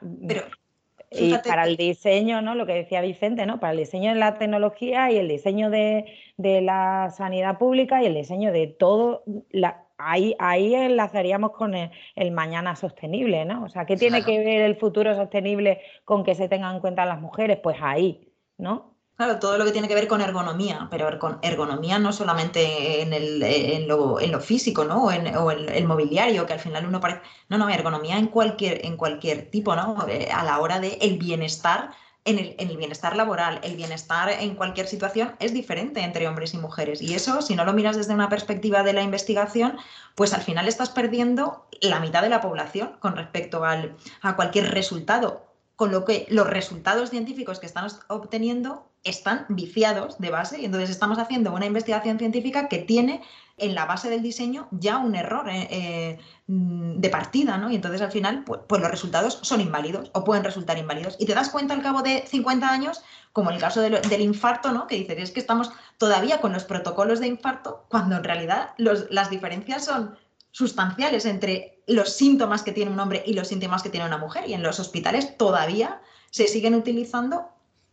[1.10, 2.54] y para el diseño, ¿no?
[2.54, 3.58] Lo que decía Vicente, ¿no?
[3.58, 8.06] Para el diseño de la tecnología y el diseño de, de la sanidad pública y
[8.06, 13.64] el diseño de todo, la, ahí, ahí enlazaríamos con el, mañana sostenible, ¿no?
[13.64, 17.04] O sea, ¿qué tiene que ver el futuro sostenible con que se tengan en cuenta
[17.06, 17.58] las mujeres?
[17.62, 18.89] Pues ahí, ¿no?
[19.20, 23.12] Claro, todo lo que tiene que ver con ergonomía, pero con ergonomía no solamente en,
[23.12, 25.04] el, en, lo, en lo, físico, ¿no?
[25.04, 27.20] O, en, el, mobiliario, que al final uno parece.
[27.50, 30.08] No, no, ergonomía en cualquier, en cualquier tipo, ¿no?
[30.08, 31.90] Eh, a la hora del el bienestar
[32.24, 37.02] en el, bienestar laboral, el bienestar en cualquier situación es diferente entre hombres y mujeres.
[37.02, 39.76] Y eso, si no lo miras desde una perspectiva de la investigación,
[40.14, 44.70] pues al final estás perdiendo la mitad de la población con respecto al, a cualquier
[44.70, 45.44] resultado.
[45.76, 50.90] Con lo que los resultados científicos que están obteniendo están viciados de base y entonces
[50.90, 53.22] estamos haciendo una investigación científica que tiene
[53.56, 57.70] en la base del diseño ya un error eh, eh, de partida, ¿no?
[57.70, 61.16] Y entonces al final, pues, pues, los resultados son inválidos o pueden resultar inválidos.
[61.18, 64.72] Y te das cuenta al cabo de 50 años, como en el caso del infarto,
[64.72, 64.86] ¿no?
[64.86, 69.30] Que dices, es que estamos todavía con los protocolos de infarto, cuando en realidad las
[69.30, 70.16] diferencias son
[70.52, 74.48] sustanciales entre los síntomas que tiene un hombre y los síntomas que tiene una mujer.
[74.48, 77.48] Y en los hospitales todavía se siguen utilizando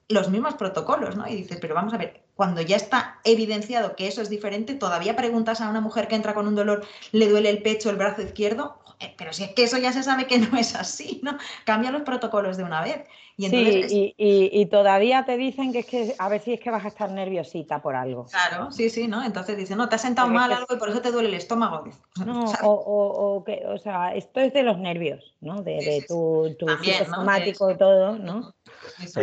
[0.10, 1.28] los mismos protocolos, ¿no?
[1.28, 5.16] Y dices, pero vamos a ver, cuando ya está evidenciado que eso es diferente, todavía
[5.16, 8.22] preguntas a una mujer que entra con un dolor, le duele el pecho, el brazo
[8.22, 8.80] izquierdo,
[9.18, 11.38] pero si es que eso ya se sabe que no es así, ¿no?
[11.66, 13.04] Cambia los protocolos de una vez.
[13.40, 16.84] Y sí, y, todavía te dicen que es que a ver si es que vas
[16.86, 18.26] a estar nerviosita por algo.
[18.26, 19.24] Claro, sí, sí, ¿no?
[19.24, 21.84] Entonces dicen, no, te has sentado mal algo y por eso te duele el estómago.
[22.26, 25.62] No, o, que, o sea, esto es de los nervios, ¿no?
[25.62, 26.66] De, tu, tu
[27.06, 28.56] somático y todo, ¿no?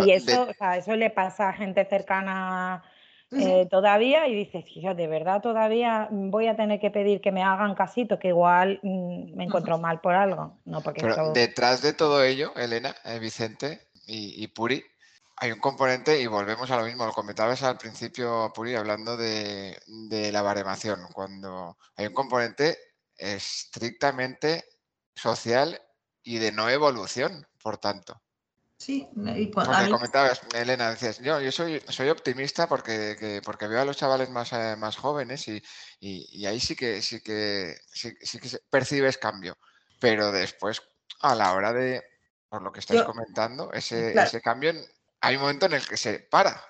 [0.04, 2.82] Y eso, o sea, eso le pasa a gente cercana
[3.30, 7.42] eh, todavía y dices, yo de verdad todavía voy a tener que pedir que me
[7.42, 10.58] hagan casito, que igual mm, me encuentro mal por algo.
[10.64, 14.84] No, porque Pero detrás de todo ello, Elena, eh, Vicente y, Puri,
[15.36, 19.78] hay un componente, y volvemos a lo mismo, lo comentabas al principio, Puri, hablando de,
[19.86, 22.76] de la baremación, cuando hay un componente
[23.16, 24.64] estrictamente
[25.14, 25.80] social
[26.22, 28.20] y de no evolución, por tanto.
[28.84, 33.96] Sí, y comentabas, Elena, decías, yo, yo soy, soy optimista porque, porque veo a los
[33.96, 35.62] chavales más, eh, más jóvenes y,
[36.00, 39.56] y, ahí sí que sí que sí, que percibes cambio.
[40.00, 40.82] Pero después,
[41.20, 42.02] a la hora de,
[42.50, 44.74] por lo que estáis comentando, ese, ese cambio,
[45.22, 46.62] hay un momento en el que se para.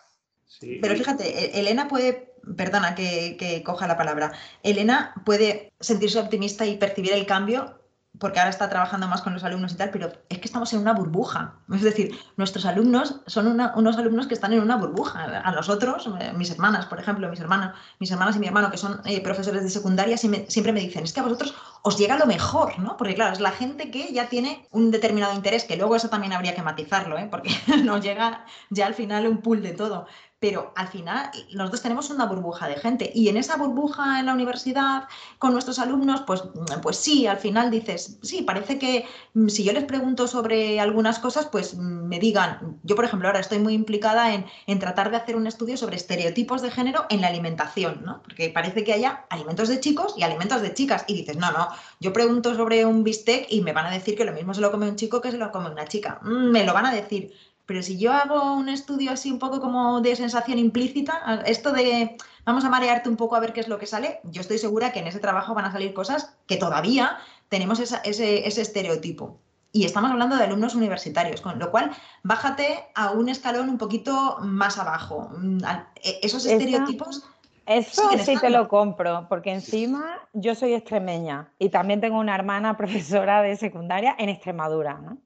[0.60, 4.30] Pero fíjate, e-, Elena puede, perdona que, que coja la palabra,
[4.62, 7.83] Elena puede sentirse optimista y percibir el cambio
[8.18, 10.80] porque ahora está trabajando más con los alumnos y tal, pero es que estamos en
[10.80, 11.56] una burbuja.
[11.72, 15.42] Es decir, nuestros alumnos son unos alumnos que están en una burbuja.
[15.44, 18.76] A nosotros, eh, mis hermanas, por ejemplo, mis hermanas, mis hermanas y mi hermano, que
[18.76, 22.26] son eh, profesores de secundaria, siempre me dicen, es que a vosotros os llega lo
[22.26, 22.96] mejor, ¿no?
[22.96, 26.32] Porque claro, es la gente que ya tiene un determinado interés, que luego eso también
[26.32, 27.28] habría que matizarlo, ¿eh?
[27.30, 27.50] porque
[27.84, 30.06] nos llega ya al final un pool de todo
[30.44, 34.34] pero al final nosotros tenemos una burbuja de gente y en esa burbuja en la
[34.34, 35.04] universidad
[35.38, 36.42] con nuestros alumnos, pues,
[36.82, 41.18] pues sí, al final dices, sí, parece que mm, si yo les pregunto sobre algunas
[41.18, 45.16] cosas, pues mm, me digan, yo por ejemplo ahora estoy muy implicada en, tratar de
[45.16, 48.20] hacer un estudio sobre estereotipos de género en la alimentación, ¿no?
[48.22, 51.68] Porque parece que haya alimentos de chicos y alimentos de chicas y dices, no, no,
[52.00, 54.70] yo pregunto sobre un bistec y me van a decir que lo mismo se lo
[54.70, 57.32] come un chico que se lo come una chica, mm, me lo van a decir
[57.66, 62.16] pero si yo hago un estudio así un poco como de sensación implícita, esto de
[62.44, 64.92] vamos a marearte un poco a ver qué es lo que sale, yo estoy segura
[64.92, 67.16] que en ese trabajo van a salir cosas que todavía
[67.48, 69.38] tenemos ese, ese, estereotipo.
[69.72, 71.90] Y estamos hablando de alumnos universitarios, con lo cual
[72.22, 75.30] bájate a un escalón un poquito más abajo.
[75.36, 75.58] Mm,
[75.96, 77.28] e, esos estereotipos...
[77.66, 82.76] Eso sí te lo compro, porque encima yo soy extremeña y también tengo una hermana
[82.76, 85.16] profesora de secundaria en Extremadura, ¿no?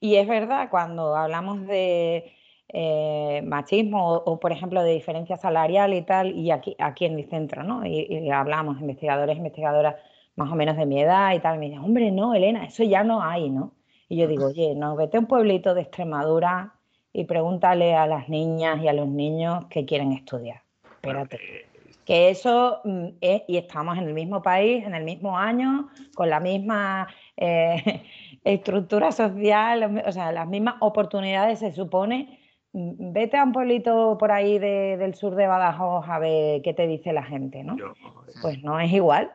[0.00, 2.32] Y es verdad, cuando hablamos de
[2.68, 7.24] eh, machismo o, por ejemplo, de diferencia salarial y tal, y aquí, aquí en mi
[7.24, 7.86] centro, ¿no?
[7.86, 9.96] Y, hablamos, investigadores, investigadoras
[10.34, 13.04] más o menos de mi edad y tal, me dicen, hombre, no, Elena, eso ya
[13.04, 13.72] no hay, ¿no?
[14.08, 16.74] Y yo digo, oye, no, vete a un pueblito de Extremadura
[17.12, 20.60] y pregúntale a las niñas y a los niños que quieren estudiar.
[20.84, 21.36] Espérate.
[21.36, 21.66] Eh,
[22.04, 26.30] que eso mm, es, y estamos en el mismo país, en el mismo año, con
[26.30, 28.02] la misma eh,
[28.46, 32.40] estructura social, o sea, las mismas oportunidades se supone.
[32.72, 36.86] Mm, vete a un pueblito por ahí del sur de Badajoz a ver qué te
[36.86, 37.76] dice la gente, ¿no?
[38.40, 39.30] pues no es igual.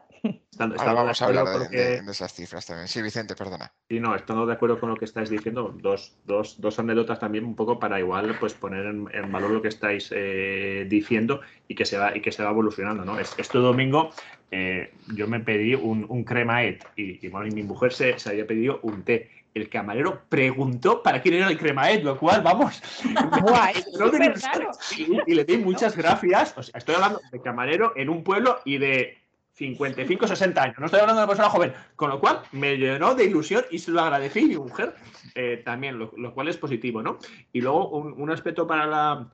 [0.60, 2.88] Ahora vamos a hablar de, esas cifras también.
[2.88, 3.74] Sí, Vicente, perdona.
[3.90, 5.76] Sí, no, estando de acuerdo con lo que estáis diciendo.
[5.82, 9.70] Dos, dos, dos anécdotas también un poco para igual pues poner en, valor lo que
[9.70, 13.04] estáis eh, diciendo y que se va y que se va evolucionando.
[13.04, 13.20] ¿no?
[13.20, 14.12] Este domingo
[14.52, 18.46] eh, yo me pedí un, un cremaet y, bueno, y mi mujer se, se había
[18.46, 22.82] pedido un té el camarero preguntó para quién era el cremaet, lo cual, vamos,
[25.28, 26.58] y, le di muchas gracias.
[26.58, 29.18] O sea, estoy hablando de camarero en un pueblo y de
[29.54, 30.80] 55, 60 años.
[30.80, 31.74] No estoy hablando de una persona joven.
[31.96, 34.96] Con lo cual, me llenó de ilusión y se lo agradecí mi mujer
[35.36, 37.20] eh, también, lo, cual es positivo, ¿no?
[37.52, 39.34] Y luego, un, aspecto para la,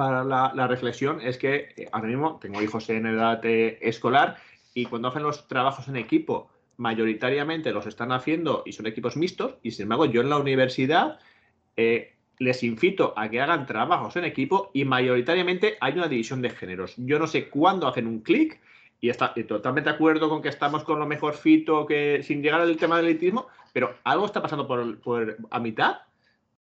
[0.00, 4.38] para la, reflexión es que eh, ahora mismo tengo hijos en edad eh, escolar
[4.72, 9.56] y cuando hacen los trabajos en equipo, mayoritariamente los están haciendo y son equipos mixtos.
[9.62, 11.18] Y sin embargo, yo en la universidad
[11.76, 16.94] les invito a que hagan trabajos en equipo y mayoritariamente hay una división de géneros.
[16.96, 18.58] Yo no sé cuándo hacen un clic
[19.02, 22.62] y está totalmente de acuerdo con que estamos con lo mejor fito, que sin llegar
[22.62, 25.98] al tema del elitismo, pero algo está pasando por, a mitad.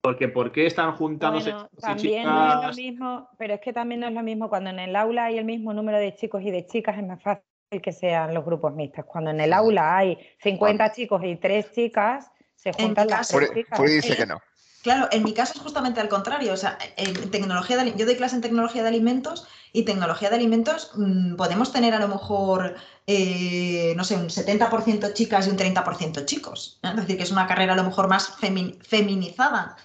[0.07, 4.07] Porque ¿por qué están juntándose también no es lo mismo, pero es que también no
[4.07, 6.65] es lo mismo cuando en el aula hay el mismo número de chicos y de
[6.65, 7.43] chicas, es más fácil
[7.83, 9.03] que sean los grupos mixtos.
[9.03, 13.81] Cuando en el aula hay 50 chicos y 3 chicas, se juntan las tres chicas.
[13.81, 14.39] dice que no.
[14.81, 16.53] Claro, en mi caso es justamente al contrario.
[16.53, 20.91] O sea, en tecnología yo doy clase en tecnología de alimentos y tecnología de alimentos
[20.95, 26.23] mm, podemos tener a lo mejor, eh, no sé, un 70% chicas y un 30%
[26.23, 26.79] chicos.
[26.81, 29.75] Es decir, que es una carrera a lo mejor más feminizada.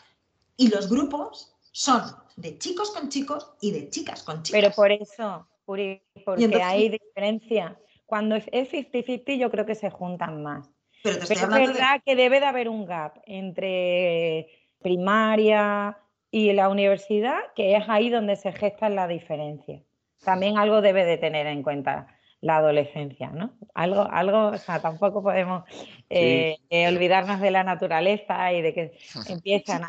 [0.62, 2.02] Y los grupos son
[2.36, 4.60] de chicos con chicos y de chicas con chicas.
[4.60, 7.76] Pero por eso, porque hay diferencia.
[8.06, 10.70] Cuando es 50-50 yo creo que se juntan más.
[11.02, 14.46] Pero, te es verdad que debe de haber un gap entre
[14.80, 15.98] primaria
[16.30, 19.82] y la universidad, que es ahí donde se gesta la diferencia.
[20.24, 22.06] También algo debe de tener en cuenta
[22.40, 23.52] la adolescencia, ¿no?
[23.74, 25.64] Algo, algo, o sea, tampoco podemos
[26.08, 28.98] eh, eh, olvidarnos de la naturaleza y de que
[29.28, 29.88] empiezan a...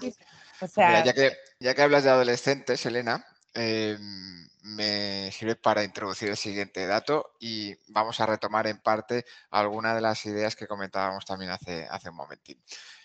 [0.61, 6.29] O sea, ya, que, ya que hablas de adolescentes, Elena, em, me sirve para introducir
[6.29, 11.25] el siguiente dato y vamos a retomar en parte algunas de las ideas que comentábamos
[11.25, 12.63] también hace, hace un momentín.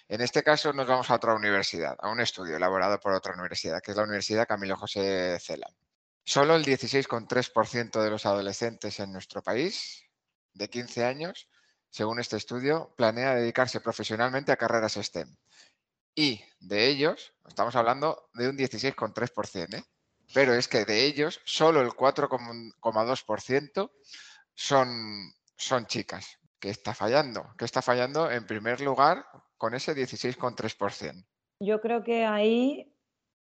[0.09, 3.83] En este caso nos vamos a otra universidad, a un estudio elaborado por otra universidad,
[3.83, 5.69] que es la Universidad Camilo José Cela.
[6.25, 10.05] Solo el 16,3% de los adolescentes en nuestro país
[10.55, 11.49] de 15 años,
[11.91, 15.35] según este estudio, planea dedicarse profesionalmente a carreras STEM.
[16.19, 19.85] Y de ellos, estamos hablando de un 16,3%, ¿eh?
[20.35, 23.91] pero es que de ellos solo el 4,2%
[24.53, 26.41] son, son chicas.
[26.59, 27.47] ¿Qué está fallando?
[27.57, 29.27] ¿Qué está fallando en primer lugar
[29.57, 31.25] con ese 16,3%?
[31.61, 32.93] Yo creo que ahí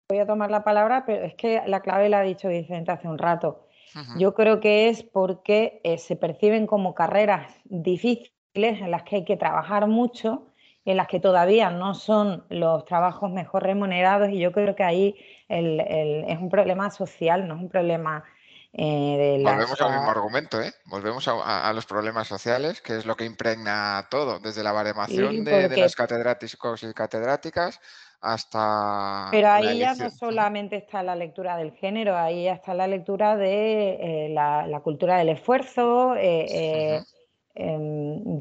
[0.10, 3.08] voy a tomar la palabra, pero es que la clave la ha dicho Vicente hace
[3.08, 3.70] un rato.
[4.18, 9.24] Yo creo que es porque eh, se perciben como carreras difíciles en las que hay
[9.24, 10.49] que trabajar mucho,
[10.86, 15.16] en las que todavía no son los trabajos mejor remunerados y yo creo que ahí
[15.48, 18.24] es un problema social, no es un problema
[18.72, 20.72] eh, Volvemos al mismo argumento, ¿eh?
[20.86, 25.76] Volvemos a, los problemas sociales, que es lo que impregna todo, desde la baremación de,
[25.76, 27.80] las catedráticos y catedráticas
[28.22, 29.30] hasta.
[29.32, 33.38] Pero ahí ya no solamente está la lectura del género, ahí ya está la lectura
[33.38, 37.02] de eh, la, cultura del esfuerzo, eh,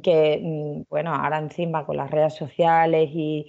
[0.02, 3.46] que, mm, bueno, ahora encima con las redes sociales y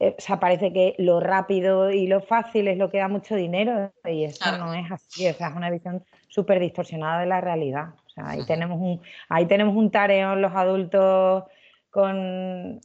[0.00, 3.34] eh, o sea, parece que lo rápido y lo fácil es lo que da mucho
[3.34, 7.40] dinero y eso no es así, o sea, es una visión súper distorsionada de la
[7.40, 7.94] realidad.
[8.06, 11.44] O sea, ahí tenemos un, ahí tenemos un tareo los adultos
[11.90, 12.80] con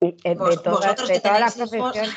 [0.00, 2.14] eh, de, todas las profesiones.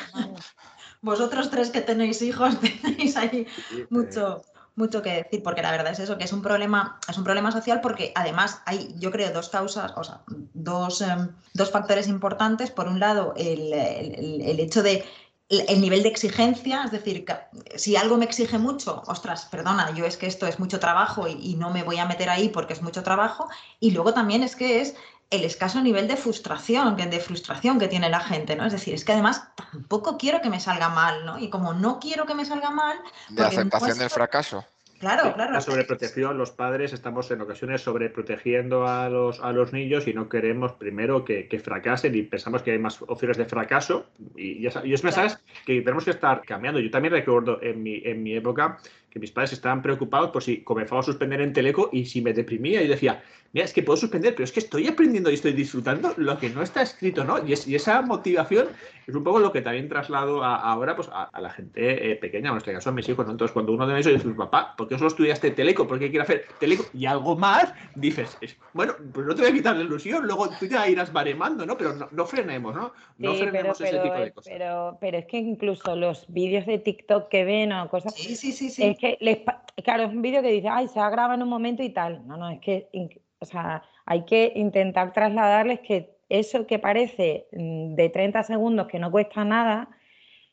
[1.00, 3.46] vosotros tres que tenéis hijos tenéis ahí
[3.90, 4.42] mucho
[4.76, 7.52] mucho que decir, porque la verdad es eso, que es un problema, es un problema
[7.52, 10.20] social porque además hay, yo creo, dos causas, o sea,
[10.52, 12.70] dos, em, dos factores importantes.
[12.70, 13.72] Por un lado, el,
[14.60, 15.04] hecho de
[15.48, 17.24] el nivel de exigencia, es decir,
[17.76, 21.54] si algo me exige mucho, ostras, perdona, yo es que esto es mucho trabajo y,
[21.54, 23.48] no me voy a meter ahí porque es mucho trabajo.
[23.78, 24.94] Y luego también es que es
[25.30, 28.66] el escaso nivel de frustración, de frustración que tiene la gente, ¿no?
[28.66, 31.38] Es decir, es que además tampoco quiero que me salga mal, ¿no?
[31.38, 32.98] Y como no quiero que me salga mal...
[33.30, 34.64] De aceptación del fracaso.
[35.00, 35.52] Claro, claro.
[35.52, 40.28] La sobreprotección, los padres estamos en ocasiones sobreprotegiendo a los, a los niños y no
[40.28, 44.06] queremos primero que, fracasen y pensamos que hay más opciones de fracaso.
[44.36, 46.80] Y, y es mensajes que tenemos que estar cambiando.
[46.80, 48.78] Yo también recuerdo en mi, en mi época
[49.14, 52.32] que mis padres estaban preocupados por si comenzaba a suspender en Teleco y si me
[52.32, 55.52] deprimía y decía, mira, es que puedo suspender, pero es que estoy aprendiendo y estoy
[55.52, 57.38] disfrutando lo que no está escrito, ¿no?
[57.46, 58.66] Y, esa motivación
[59.06, 62.56] es un poco lo que también traslado ahora pues, a, la gente eh, pequeña, en
[62.56, 63.30] este caso a mis hijos, ¿no?
[63.30, 65.86] Entonces, cuando uno de ellos dice, papá, ¿por qué solo estudiaste Teleco?
[65.86, 66.86] ¿Por qué quieres hacer Teleco?
[66.92, 68.36] Y algo más, dices,
[68.72, 71.78] bueno, pues no te voy a quitar la ilusión, luego tú ya irás baremando, ¿no?
[71.78, 72.92] Pero no, frenemos, ¿no?
[73.18, 74.52] No frenemos ese tipo de cosas.
[74.52, 78.12] Pero, pero es que incluso los vídeos de TikTok que ven o cosas...
[78.16, 78.68] Sí, sí, sí.
[78.68, 78.96] sí
[79.84, 82.26] claro, es un vídeo que dice, ay, se ha grabado en un momento y tal.
[82.26, 82.88] No, no, es que,
[83.38, 88.98] o sea, hay que intentar trasladarles que eso que parece mm, de 30 segundos que
[88.98, 89.88] no cuesta nada,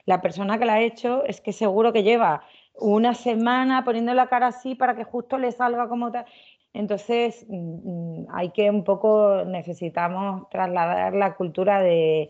[0.06, 2.44] la persona que la ha hecho es que seguro que lleva
[2.76, 6.26] una semana poniendo la cara así para que justo le salga como tal.
[6.74, 12.30] Entonces, mm, mm, hay que un poco, necesitamos trasladar la cultura de,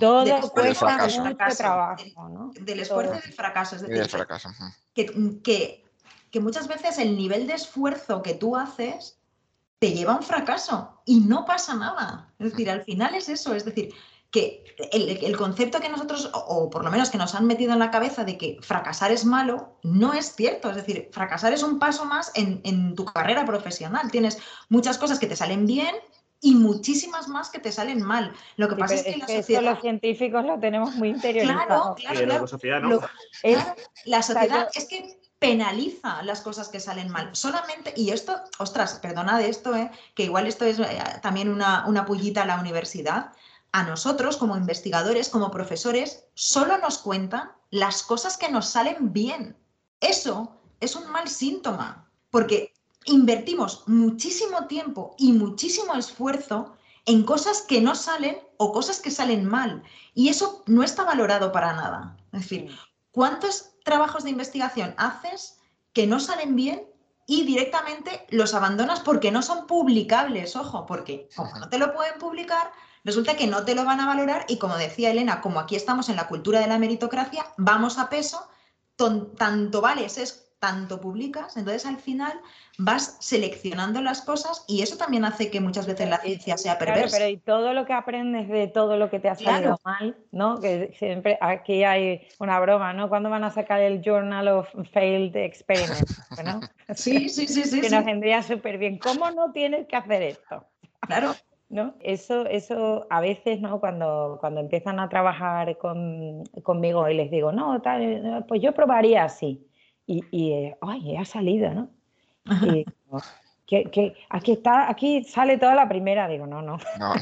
[0.00, 2.28] todo cuesta mucho trabajo.
[2.28, 2.50] ¿no?
[2.60, 3.76] Del esfuerzo y del fracaso.
[3.76, 4.26] Es decir,
[4.94, 5.84] que,
[6.30, 9.20] que, muchas veces el nivel de esfuerzo que tú haces
[9.78, 12.32] te lleva a un fracaso y no pasa nada.
[12.40, 13.54] Es decir, al final es eso.
[13.54, 13.94] Es decir,
[14.30, 17.90] que el, concepto que nosotros, o, por lo menos que nos han metido en la
[17.90, 20.70] cabeza de que fracasar es malo, no es cierto.
[20.70, 24.10] Es decir, fracasar es un paso más en, tu carrera profesional.
[24.10, 25.94] Tienes muchas cosas que te salen bien
[26.40, 28.32] y muchísimas más que te salen mal.
[28.56, 29.62] Lo que pasa es que, la sociedad...
[29.62, 31.94] los científicos lo tenemos muy interiorizado.
[31.96, 33.00] Claro, claro, La sociedad, ¿no?
[34.04, 37.30] la sociedad es que penaliza las cosas que salen mal.
[37.34, 39.90] Solamente, y esto, ostras, perdona de esto, ¿eh?
[40.14, 43.32] que igual esto es eh, también una, una pullita a la universidad,
[43.72, 49.56] a nosotros como investigadores, como profesores, solo nos cuentan las cosas que nos salen bien.
[50.00, 52.72] Eso es un mal síntoma, porque
[53.04, 56.74] invertimos muchísimo tiempo y muchísimo esfuerzo
[57.06, 59.82] en cosas que no salen o cosas que salen mal.
[60.14, 62.16] Y eso no está valorado para nada.
[62.32, 62.76] Es decir,
[63.10, 65.58] ¿cuántos trabajos de investigación haces
[65.92, 66.86] que no salen bien
[67.26, 70.56] y directamente los abandonas porque no son publicables?
[70.56, 72.70] Ojo, porque como no te lo pueden publicar,
[73.04, 76.08] resulta que no te lo van a valorar y como decía Elena, como aquí estamos
[76.08, 78.48] en la cultura de la meritocracia, vamos a peso,
[79.36, 82.32] tanto vales es tanto publicas, entonces al final
[82.76, 87.08] vas seleccionando las cosas y eso también hace que muchas veces la ciencia sea perversa.
[87.08, 90.16] Claro, pero y todo lo que aprendes de todo lo que te ha salido mal,
[90.32, 90.60] ¿no?
[90.60, 93.08] Que siempre aquí hay una broma, ¿no?
[93.08, 96.22] ¿Cuándo van a sacar el Journal of Failed Experiments?
[96.44, 96.60] ¿no?
[96.94, 97.80] sí, sí, sí, sí.
[97.80, 98.98] Que nos vendría súper bien.
[98.98, 100.66] ¿Cómo no tienes que hacer esto?
[101.00, 101.34] Claro.
[101.70, 101.94] ¿No?
[102.00, 103.80] Eso, eso a veces, ¿no?
[103.80, 109.66] Cuando, cuando empiezan a trabajar conmigo y les digo, no, tal, pues yo probaría así.
[110.06, 111.88] Y, y eh, ay, ha salido, ¿no?
[113.66, 116.26] que, aquí está, aquí sale toda la primera.
[116.26, 116.78] Digo, no, no.
[116.98, 117.20] No, no.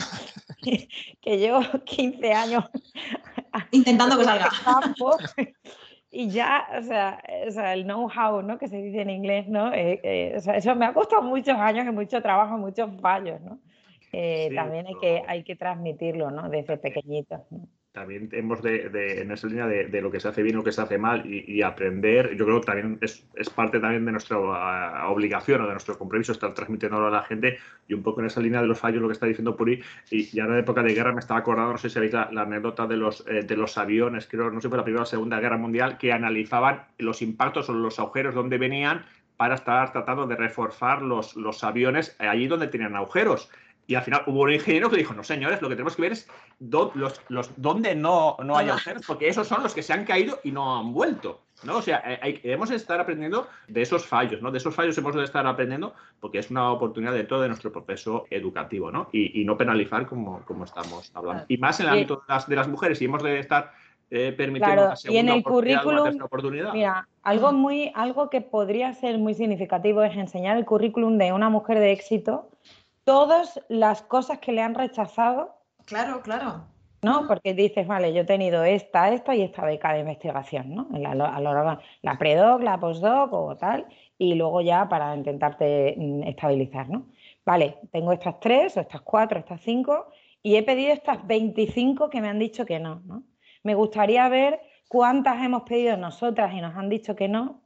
[1.20, 2.64] que llevo 15 años
[3.70, 4.48] Intentando que salga.
[4.64, 5.16] campo
[6.10, 8.58] y ya, o sea, o sea, el know-how, ¿no?
[8.58, 9.72] Que se dice en inglés, ¿no?
[9.74, 13.40] Eh, eh, o sea, eso me ha costado muchos años y mucho trabajo, muchos fallos,
[13.42, 13.58] ¿no?
[14.12, 16.48] Eh, Sí, también hay que, hay que transmitirlo, ¿no?
[16.48, 17.40] Desde pequeñitos.
[17.50, 17.68] ¿no?
[17.90, 20.62] también hemos de, de- en esa línea de, de lo que se hace bien lo
[20.62, 24.04] que se hace mal y, y aprender, yo creo que también es, es parte también
[24.04, 28.04] de nuestra ah, obligación o de nuestro compromiso estar transmitiéndolo a la gente y un
[28.04, 29.82] poco en esa línea de los fallos lo que está diciendo Puri
[30.12, 32.28] y, y ahora en época de guerra me estaba acordando, no sé si sabéis la,
[32.30, 35.06] la anécdota de los, eh, de los aviones, creo, no sé, fue la primera o
[35.06, 39.06] segunda guerra mundial, que analizaban los impactos o los agujeros donde venían
[39.36, 43.50] para estar tratando de reforzar los, los aviones allí donde tenían agujeros.
[43.88, 46.12] Y al final hubo un ingeniero que dijo, no señores, lo que tenemos que ver
[46.12, 46.28] es
[46.60, 46.92] los,
[47.28, 50.52] los, dónde no, no hay agujeros, porque esos son los que se han caído y
[50.52, 51.40] no han vuelto.
[51.64, 51.78] ¿no?
[51.78, 54.50] O sea, eh, hay- debemos estar aprendiendo de esos fallos, ¿no?
[54.50, 58.26] De esos fallos hemos de estar aprendiendo porque es una oportunidad dentro de nuestro proceso
[58.30, 59.08] educativo, ¿no?
[59.10, 61.46] Y, y no penalizar como, como estamos hablando.
[61.48, 63.72] Y más en el ámbito de las, de las mujeres, y hemos de estar
[64.10, 66.72] eh, permitiendo Claro, una y en segunda el una currículum, oportunidad.
[66.74, 71.48] Mira, algo, muy, algo que podría ser muy significativo es enseñar el currículum de una
[71.48, 72.50] mujer de éxito,
[73.08, 75.56] todas las cosas que le han rechazado
[75.86, 76.64] Claro, claro.
[77.00, 77.26] ¿no?
[77.26, 80.88] Porque dices, vale, yo he tenido esta, esta y esta beca de investigación, ¿no?
[80.92, 83.86] En La, a lo largo- la predoc, la postdoc o tal,
[84.18, 87.06] y luego ya para intentarte mm, estabilizar, ¿no?
[87.46, 90.08] Vale, tengo estas tres o estas cuatro, estas cinco,
[90.42, 93.22] y he pedido estas 25 que me han dicho que no, ¿no?
[93.62, 97.62] Me gustaría ver cuántas hemos pedido nosotras y nos han dicho que no,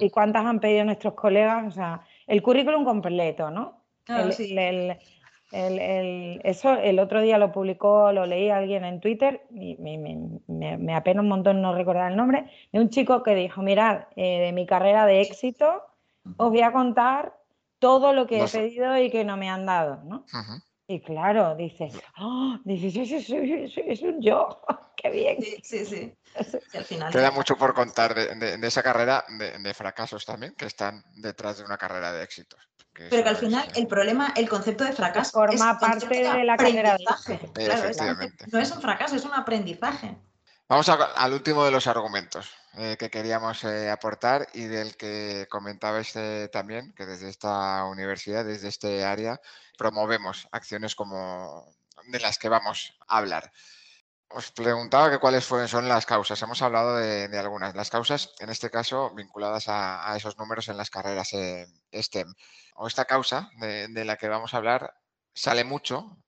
[0.00, 3.81] y cuántas han pedido nuestros colegas, o sea, el currículum completo, ¿no?
[4.04, 4.56] Claro, El- sí.
[4.58, 4.98] el-
[5.52, 9.98] el- el- eso el otro día lo publicó, lo leí alguien en Twitter y me,
[9.98, 13.60] me- me- me apena un montón no recordar el nombre, de un chico que dijo,
[13.62, 15.84] mirad, eh, de mi carrera de éxito
[16.36, 17.34] os voy a contar
[17.78, 20.24] todo lo que he pedido y que no me han dado, ¿no?
[20.86, 24.62] Y claro, dices, oh, dices, sí, sí, sí, sí, es un yo,
[24.96, 25.40] qué bien.
[25.42, 26.12] Sí, sí, sí.
[26.44, 27.12] Sí, al final.
[27.12, 31.02] Queda mucho por contar de, de- de esa carrera de, de fracasos también que están
[31.16, 32.58] detrás de una carrera de éxitos.
[32.94, 36.08] Que Pero que al es, final el problema, el concepto de fracaso Forma es parte
[36.08, 37.04] de la carrera de.
[37.04, 38.44] Claro, es- Efectivamente.
[38.52, 40.16] no es un fracaso, es un aprendizaje.
[40.68, 45.46] Vamos a- al último de los argumentos eh, que queríamos eh, aportar y del que
[45.50, 49.38] comentabais eh, también, que desde esta universidad, desde este área,
[49.76, 51.66] promovemos acciones como
[52.06, 53.52] de las que vamos a hablar.
[54.38, 56.40] Os preguntaba que cuáles fueron, son las causas.
[56.42, 57.74] Hemos hablado de, algunas.
[57.74, 62.32] Las causas, en este caso, vinculadas a, esos números en las carreras eh, STEM.
[62.76, 64.94] O esta causa de, de la que vamos a hablar
[65.34, 66.18] sale mucho,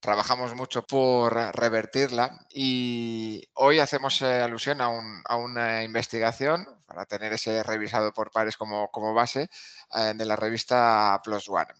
[0.00, 7.06] trabajamos mucho por revertirla y hoy hacemos eh, alusión a, un- a una investigación para
[7.06, 9.48] tener ese revisado por pares como, como base
[9.96, 11.74] eh, de la revista Plus One.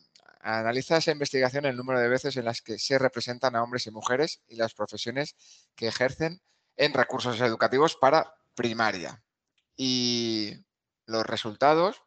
[0.47, 3.91] Analiza esa investigación el número de veces en las que se representan a hombres y
[3.91, 5.37] mujeres y las profesiones
[5.75, 6.43] que ejercen
[6.77, 9.25] en recursos educativos para primaria.
[9.75, 10.53] Y
[11.07, 12.03] los resultados,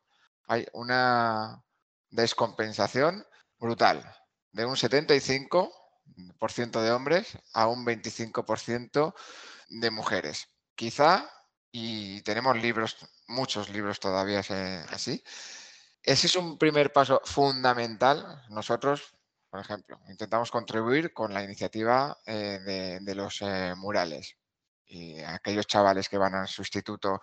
[0.45, 1.63] hay una
[2.11, 3.25] descompensación
[3.57, 4.03] brutal,
[4.51, 9.15] de un 75% de hombres a un 25%
[9.69, 10.47] de mujeres.
[10.75, 11.27] Quizá,
[11.71, 15.23] y tenemos libros, muchos libros todavía eh, así,
[16.07, 18.41] ese es un primer paso fundamental.
[18.49, 19.13] Nosotros,
[19.49, 24.37] por ejemplo, intentamos contribuir con la iniciativa eh, de, los eh, murales.
[24.85, 27.19] Y aquellos chavales que van al sustituto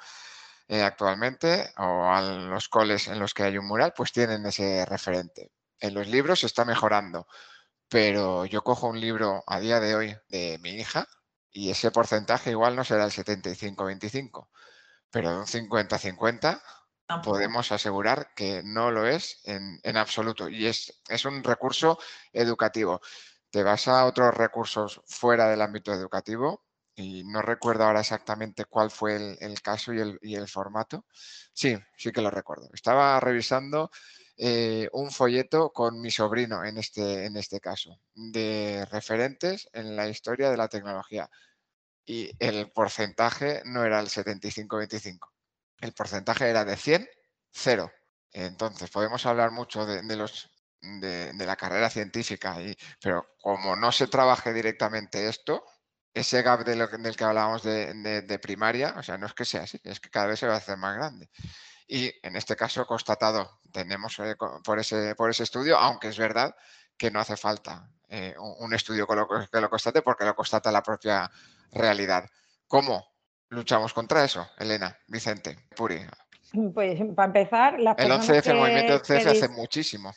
[0.69, 4.85] eh, actualmente o a los coles en los que hay un mural, pues tienen ese
[4.85, 5.51] referente.
[5.81, 7.27] En los libros se está mejorando,
[7.89, 11.07] pero yo cojo un libro a día de hoy de mi hija
[11.51, 14.49] y ese porcentaje igual no será el 75-25,
[15.11, 16.61] pero de un 50-50
[17.23, 20.49] Podemos asegurar que no lo es en, absoluto.
[20.49, 20.93] Y es,
[21.27, 21.99] un recurso
[22.33, 23.01] educativo.
[23.51, 26.65] Te vas a otros recursos fuera del ámbito educativo
[26.97, 31.05] y no recuerdo ahora exactamente cuál fue el, caso y el, y el formato.
[31.53, 32.71] Sí, sí que lo recuerdo.
[32.73, 33.91] Estaba revisando
[34.39, 40.09] eh, un folleto con mi sobrino en este, en este caso, de referentes en la
[40.09, 41.29] historia de la tecnología.
[42.07, 45.34] Y el porcentaje no era el 75-25
[45.81, 47.09] el porcentaje era de 100,
[47.53, 47.91] 0.
[48.33, 50.51] Entonces, podemos hablar mucho de, de los,
[51.01, 55.65] de, la carrera científica, y, pero como no se trabaje directamente esto,
[56.13, 60.01] ese gap del que hablábamos de, primaria, o sea, no es que sea así, es
[60.01, 61.31] que cada vez se va a hacer más grande.
[61.87, 66.55] Y en este caso, constatado, tenemos eh, por, ese, por ese estudio, aunque es verdad
[66.97, 70.35] que no hace falta eh, un, un, estudio que lo, que lo constate porque lo
[70.35, 71.31] constata la propia
[71.73, 72.29] realidad.
[72.67, 73.14] ¿Cómo?
[73.55, 76.01] Luchamos contra eso, Elena, Vicente, Puri.
[76.73, 80.13] Pues para empezar, las El personas 11F, el que- movimiento que 11F hace muchísimo.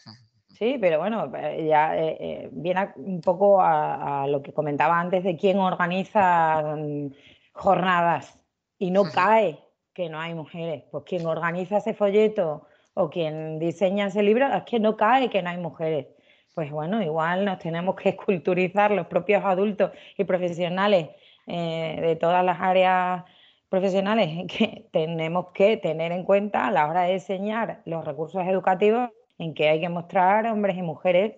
[0.57, 4.99] Sí, pero bueno, eh, ya eh, eh, viene un poco a, a lo que comentaba
[4.99, 7.07] antes de quién organiza mm,
[7.53, 8.39] jornadas
[8.79, 9.59] y no cae
[9.93, 10.83] que no hay mujeres.
[10.91, 15.41] Pues quien organiza ese folleto o quien diseña ese libro es que no cae que
[15.41, 16.07] no hay mujeres.
[16.55, 21.09] Pues bueno, igual nos tenemos que esculturizar los propios adultos y profesionales
[21.47, 23.23] eh, de todas las áreas
[23.69, 29.09] profesionales que tenemos que tener en cuenta a la hora de diseñar los recursos educativos
[29.39, 31.35] en que hay que mostrar hombres y mujeres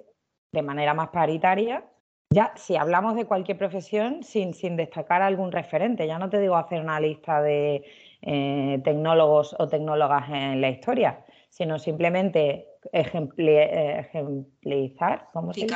[0.52, 1.84] de manera más paritaria.
[2.32, 6.56] Ya, si hablamos de cualquier profesión, sin, sin destacar algún referente, ya no te digo
[6.56, 7.84] hacer una lista de
[8.22, 15.76] eh, tecnólogos o tecnólogas en la historia, sino simplemente ejempli- eh, ejemplizar, ¿cómo se dice?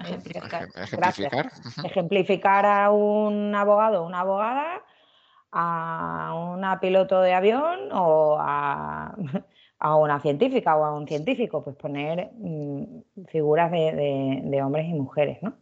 [0.00, 0.68] Ejemplificar.
[1.10, 1.30] Ejem-
[1.84, 2.66] Ejemplificar.
[2.66, 4.82] A un abogado o una abogada,
[5.52, 9.14] a una piloto de avión o a,
[9.78, 12.84] a una científica o a un científico, pues poner mm,
[13.28, 15.54] figuras de, de- de hombres y mujeres, ¿no?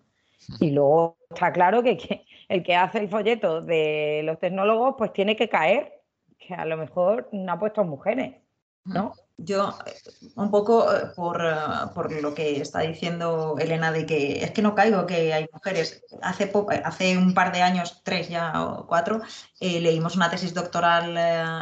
[0.61, 5.13] Y luego está claro que, que el que hace el folleto de los tecnólogos, pues
[5.13, 6.01] tiene que caer,
[6.39, 8.37] que a lo mejor no ha puesto mujeres,
[8.85, 9.13] ¿no?
[9.41, 9.95] Yo, eh,
[10.35, 11.55] un poco eh, por, eh,
[11.95, 16.03] por lo que está diciendo Elena, de que es que no caigo que hay mujeres.
[16.23, 16.51] Hace,
[16.85, 19.21] hace un par de años, tres ya o cuatro,
[19.61, 21.17] leímos una tesis doctoral,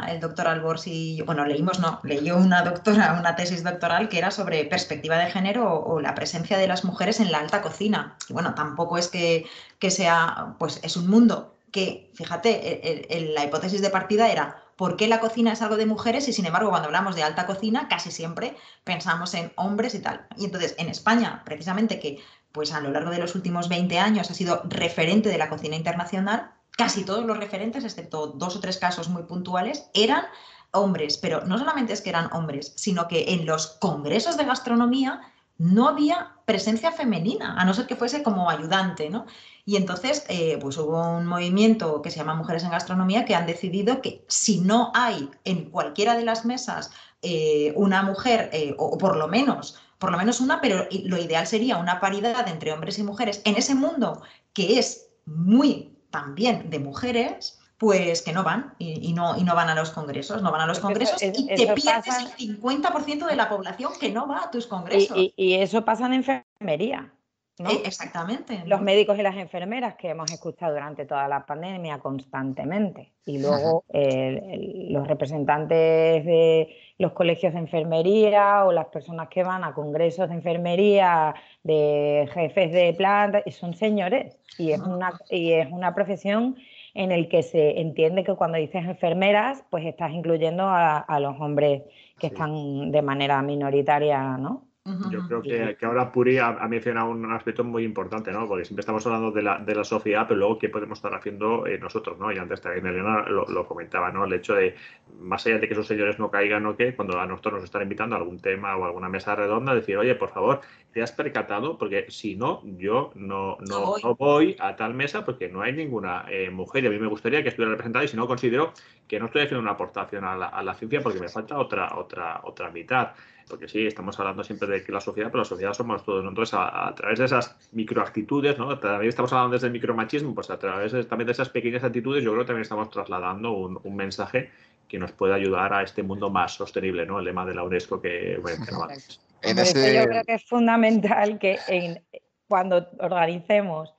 [0.09, 4.17] el doctor Albors y yo, bueno, leímos, no, leyó una doctora una tesis doctoral que
[4.17, 8.17] era sobre perspectiva de género o, la presencia de las mujeres en la alta cocina.
[8.27, 9.45] Y bueno, tampoco es que,
[9.77, 14.63] que sea, pues es un mundo que, fíjate, el- el- la hipótesis de partida era
[14.77, 17.45] por qué la cocina es algo de mujeres y sin embargo cuando hablamos de alta
[17.45, 18.55] cocina casi siempre
[18.85, 20.27] pensamos en hombres y tal.
[20.37, 22.19] Y entonces en España, precisamente que
[22.53, 25.75] pues a lo largo de los últimos 20 años ha sido referente de la cocina
[25.75, 30.23] internacional, casi todos los referentes, excepto dos o tres casos muy puntuales, eran
[30.71, 35.21] hombres, pero no solamente es que eran hombres, sino que en los congresos de gastronomía
[35.57, 39.25] no había presencia femenina, a no ser que fuese como ayudante, ¿no?
[39.67, 43.45] Y entonces, eh, pues hubo un movimiento que se llama Mujeres en Gastronomía que han
[43.45, 46.89] decidido que si no hay en cualquiera de las mesas
[47.21, 51.45] eh, una mujer, eh, o, por lo menos, por lo menos una, pero lo ideal
[51.47, 54.21] sería una paridad entre hombres y mujeres en ese mundo
[54.53, 59.53] que es muy también de mujeres, pues que no van y, y no, y no
[59.53, 62.21] van a los congresos, no van a los eso- congresos es- y te pierdes pasa-
[62.39, 65.17] el 50% de la población que no va a tus Y, congresos.
[65.17, 67.11] y- y eso pasa en enfermería,
[67.59, 67.69] ¿no?
[67.69, 68.61] Eh, exactamente.
[68.65, 73.11] los médicos y las enfermeras que hemos escuchado durante toda la pandemia constantemente.
[73.25, 79.43] Y luego el- el- los representantes de los colegios de enfermería o las personas que
[79.43, 84.37] van a congresos de enfermería, de jefes de planta, y son señores.
[84.57, 86.55] Y es una, y es una profesión
[86.93, 91.39] en el que se entiende que cuando dices enfermeras, pues estás incluyendo a, a los
[91.39, 91.83] hombres
[92.17, 92.33] que Sí.
[92.33, 94.63] están de manera minoritaria, ¿no?
[95.09, 98.47] Yo creo que, que ahora Puri ha, ha mencionado un aspecto muy importante, ¿no?
[98.47, 101.67] Porque siempre estamos hablando de la, de la sociedad, pero luego qué podemos estar haciendo
[101.67, 102.31] eh, nosotros, ¿no?
[102.31, 104.23] Y antes también Elena lo, lo comentaba, ¿no?
[104.25, 104.75] El hecho de,
[105.19, 107.81] más allá de que esos señores no caigan o qué, cuando a nosotros nos están
[107.83, 110.61] invitando a algún tema o alguna mesa redonda, decir, oye, por favor,
[110.91, 111.77] ¿te has percatado?
[111.77, 114.01] Porque si no, yo no, No no, voy.
[114.03, 117.07] no voy a tal mesa porque no hay ninguna eh, mujer y a mí me
[117.07, 118.73] gustaría que estuviera representada y si no considero
[119.07, 121.95] que no estoy haciendo una aportación a la, a la ciencia porque me falta otra,
[121.97, 123.09] otra, otra mitad.
[123.49, 126.23] Porque sí, estamos hablando siempre de que la sociedad, pero la sociedad somos todos.
[126.23, 126.29] ¿no?
[126.29, 128.77] Entonces, a, a través de esas microactitudes, ¿no?
[128.79, 132.23] También estamos hablando desde el micromachismo, pues a través de- también de esas pequeñas actitudes,
[132.23, 134.51] yo creo que también estamos trasladando un, un mensaje
[134.87, 137.19] que nos puede ayudar a este mundo más sostenible, ¿no?
[137.19, 138.37] El lema de la UNESCO que,
[138.71, 139.21] no antes.
[139.41, 142.03] Ese- yo creo que es fundamental que en-
[142.47, 143.93] cuando organicemos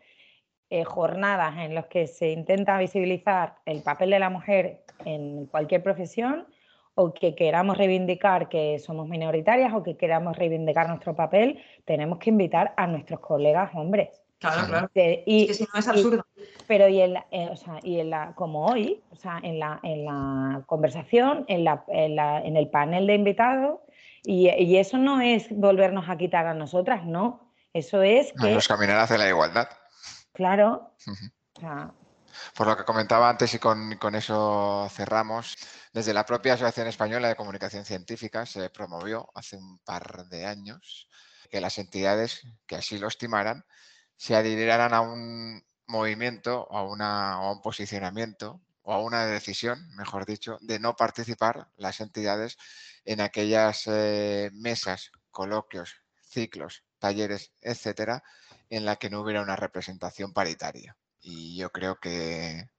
[0.71, 5.83] eh, jornadas en las que se intenta visibilizar el papel de la mujer en cualquier
[5.83, 6.47] profesión
[7.01, 12.31] o que queramos reivindicar que somos minoritarias o que queramos reivindicar nuestro papel, tenemos que
[12.31, 14.21] invitar a nuestros colegas hombres.
[14.41, 14.91] Claro, claro.
[14.95, 16.27] Y, Es que si no es y- absurdo.
[16.67, 19.61] pero y en la, eh, o sea, y en la, como hoy, o sea, en
[19.61, 23.79] la, en la conversación, en, la, en, la- en el panel de invitados,
[24.25, 27.53] y, y eso no es volvernos a quitar a nosotras, no.
[27.73, 29.69] Eso es que, Nos caminar hacia la igualdad.
[30.33, 31.27] claro, Ujú.
[31.57, 31.93] o sea,
[32.55, 35.57] Por lo que comentaba antes y con, eso cerramos,
[35.93, 41.09] desde la propia Asociación Española de Comunicación Científica se promovió hace un par de años
[41.51, 43.65] que las entidades que así lo estimaran
[44.17, 50.59] se adhirieran a un movimiento, a, a un posicionamiento o a una decisión, mejor dicho,
[50.61, 52.57] de no participar las entidades
[53.05, 58.23] en aquellas eh, mesas, coloquios, ciclos, talleres, etcétera,
[58.71, 60.97] en la que no hubiera una representación paritaria.
[61.31, 62.71] Y yo creo que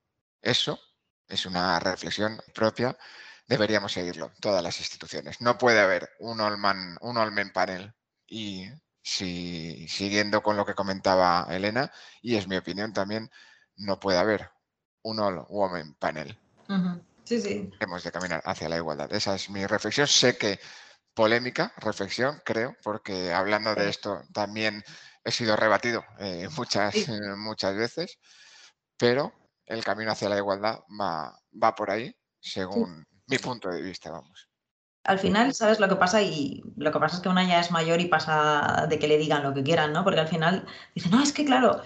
[0.42, 0.80] eso
[1.28, 2.98] es una reflexión propia
[3.50, 5.42] deberíamos seguirlo, todas las instituciones.
[5.42, 7.94] No puede haber un Olman, un Olmen panel.
[8.28, 8.68] Y
[9.02, 11.92] si, siguiendo con lo que comentaba Elena,
[12.22, 13.30] y es mi opinión también,
[13.76, 14.50] no puede haber
[15.04, 16.38] un All Women panel.
[17.24, 17.72] Sí, sí.
[17.80, 19.12] Hemos de caminar hacia la igualdad.
[19.14, 20.08] Esa es mi reflexión.
[20.08, 20.60] Sé que
[21.20, 24.82] polémica reflexión, creo, porque hablando de esto también
[25.26, 28.18] he sido rebatido eh, muchas, eh, muchas veces,
[28.98, 29.34] pero
[29.66, 34.48] el camino hacia la igualdad va, va por ahí, según mi punto de vista, vamos.
[35.04, 36.22] Al final, ¿sabes lo que pasa?
[36.22, 39.18] Y lo que pasa es que una ya es mayor y pasa de que le
[39.18, 40.06] digan lo que quieran, ¿no?
[40.06, 40.66] Porque al final
[40.96, 41.82] dice, no, es que claro,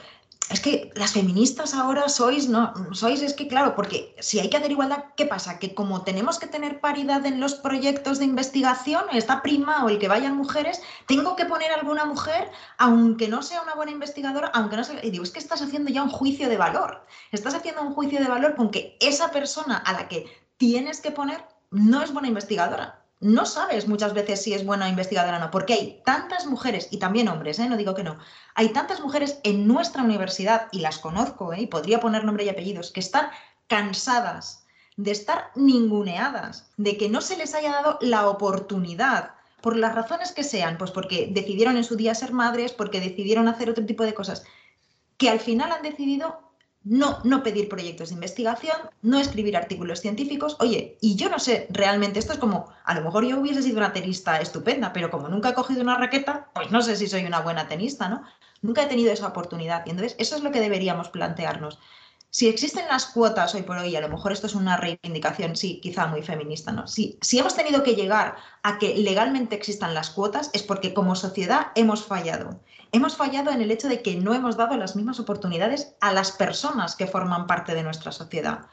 [0.53, 4.57] es que las feministas ahora sois, no, sois, es que claro, porque si hay que
[4.57, 5.57] hacer igualdad, ¿qué pasa?
[5.57, 9.97] Que como tenemos que tener paridad en los proyectos de investigación, está prima o el
[9.97, 14.77] que vayan mujeres, tengo que poner alguna mujer, aunque no sea una buena investigadora, aunque
[14.77, 15.03] no sea...
[15.03, 17.03] Y digo, es que estás haciendo ya un juicio de valor.
[17.31, 20.27] Estás haciendo un juicio de valor con que esa persona a la que
[20.57, 25.37] tienes que poner no es buena investigadora no sabes muchas veces si es buena investigadora
[25.37, 27.69] o no, porque hay tantas mujeres, y también hombres, ¿eh?
[27.69, 28.19] no digo que no,
[28.53, 31.61] hay tantas mujeres en nuestra universidad, y las conozco, ¿eh?
[31.61, 33.29] y podría poner nombre y apellidos, que están
[33.67, 34.65] cansadas
[34.97, 40.33] de estar ninguneadas, de que no se les haya dado la oportunidad, por las razones
[40.33, 44.03] que sean, pues porque decidieron en su día ser madres, porque decidieron hacer otro tipo
[44.03, 44.43] de cosas,
[45.17, 46.42] que al final han decidido
[46.83, 50.57] no, no pedir proyectos de investigación, no escribir artículos científicos.
[50.59, 53.77] Oye, y yo no sé, realmente esto es como, a lo mejor yo hubiese sido
[53.77, 57.25] una tenista estupenda, pero como nunca he cogido una raqueta, pues no sé si soy
[57.25, 58.23] una buena tenista, ¿no?
[58.61, 59.85] Nunca he tenido esa oportunidad.
[59.85, 61.79] Y entonces eso es lo que deberíamos plantearnos.
[62.29, 65.79] Si existen las cuotas hoy por hoy, a lo mejor esto es una reivindicación, sí,
[65.81, 66.87] quizá muy feminista, ¿no?
[66.87, 71.15] Si, si hemos tenido que llegar a que legalmente existan las cuotas, es porque como
[71.15, 72.59] sociedad hemos fallado
[72.93, 76.31] hemos fallado en el hecho de que no hemos dado las mismas oportunidades a las
[76.31, 78.67] personas que forman parte de nuestra sociedad.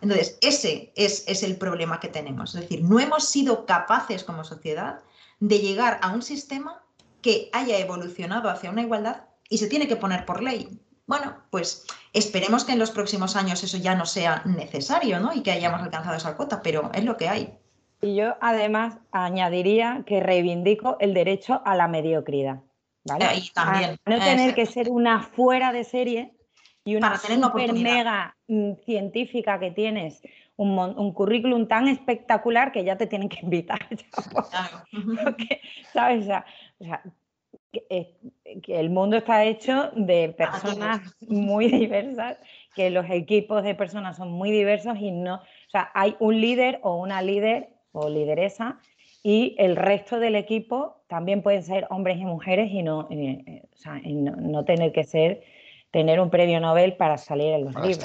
[0.00, 2.54] Entonces, ese es, el problema que tenemos.
[2.54, 5.00] Es decir, no hemos sido capaces como sociedad
[5.40, 6.82] de llegar a un sistema
[7.20, 10.80] que haya evolucionado hacia una igualdad y se tiene que poner por ley.
[11.06, 15.34] Bueno, pues esperemos que en los próximos años eso ya no sea necesario ¿no?
[15.34, 17.58] y que hayamos alcanzado esa cuota, pero es lo que hay.
[18.02, 22.60] Y yo además añadiría que reivindico el derecho a la mediocridad.
[23.04, 23.26] ¿Vale?
[23.52, 23.96] también.
[24.06, 26.34] no tener que ser una fuera de serie
[26.84, 30.22] y una super mega mm, científica que tienes
[30.56, 33.78] un, currículum tan espectacular que ya te tienen que invitar.
[35.92, 36.24] ¿Sabes?
[36.24, 37.02] O sea,
[37.72, 38.16] que,
[38.68, 42.38] el mundo está hecho de personas muy diversas,
[42.74, 46.80] que los equipos de personas son muy diversos y no, o sea, hay un líder
[46.82, 48.78] o una líder o lideresa
[49.26, 53.62] y el resto del equipo también pueden ser hombres y mujeres y no, eh,
[54.04, 55.42] no, tener que ser,
[55.90, 57.98] tener un premio Nobel para salir en los libros.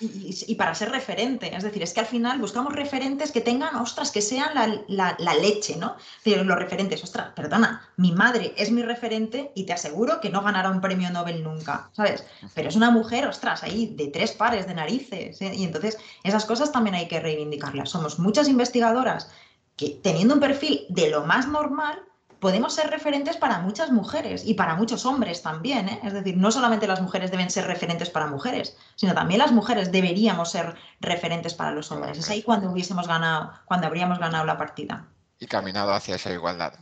[0.00, 4.12] y, para ser referente, es decir, es que al final buscamos referentes que tengan, ostras,
[4.12, 4.50] que sean
[4.86, 5.96] la, leche, ¿no?
[6.22, 10.42] Pero los referentes, ostras, perdona, mi madre es mi referente y te aseguro que no
[10.42, 12.24] ganará un premio Nobel nunca, ¿sabes?
[12.54, 15.52] Pero es una mujer, ostras, ahí de tres pares de narices, ¿eh?
[15.56, 17.90] y entonces esas cosas también hay que reivindicarlas.
[17.90, 19.28] Somos muchas investigadoras
[19.76, 22.02] que teniendo un perfil de lo más normal,
[22.40, 25.88] podemos ser referentes para muchas mujeres y para muchos hombres también.
[25.88, 26.00] ¿eh?
[26.02, 29.92] Es decir, no solamente las mujeres deben ser referentes para mujeres, sino también las mujeres
[29.92, 32.18] deberíamos ser referentes para los hombres.
[32.18, 35.08] Es ahí cuando hubiésemos ganado, cuando habríamos ganado la partida.
[35.38, 36.74] Y caminado hacia esa igualdad.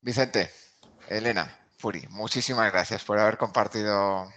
[0.00, 0.50] Vicente,
[1.08, 4.30] Elena, Furi, muchísimas gracias por haber compartido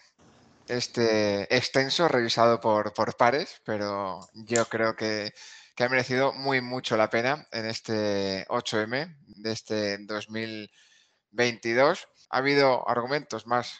[0.67, 5.33] este extenso revisado por, por pares, pero yo creo que
[5.76, 12.07] que ha merecido muy mucho la pena en este 8M de este 2022.
[12.30, 13.78] Ha habido argumentos más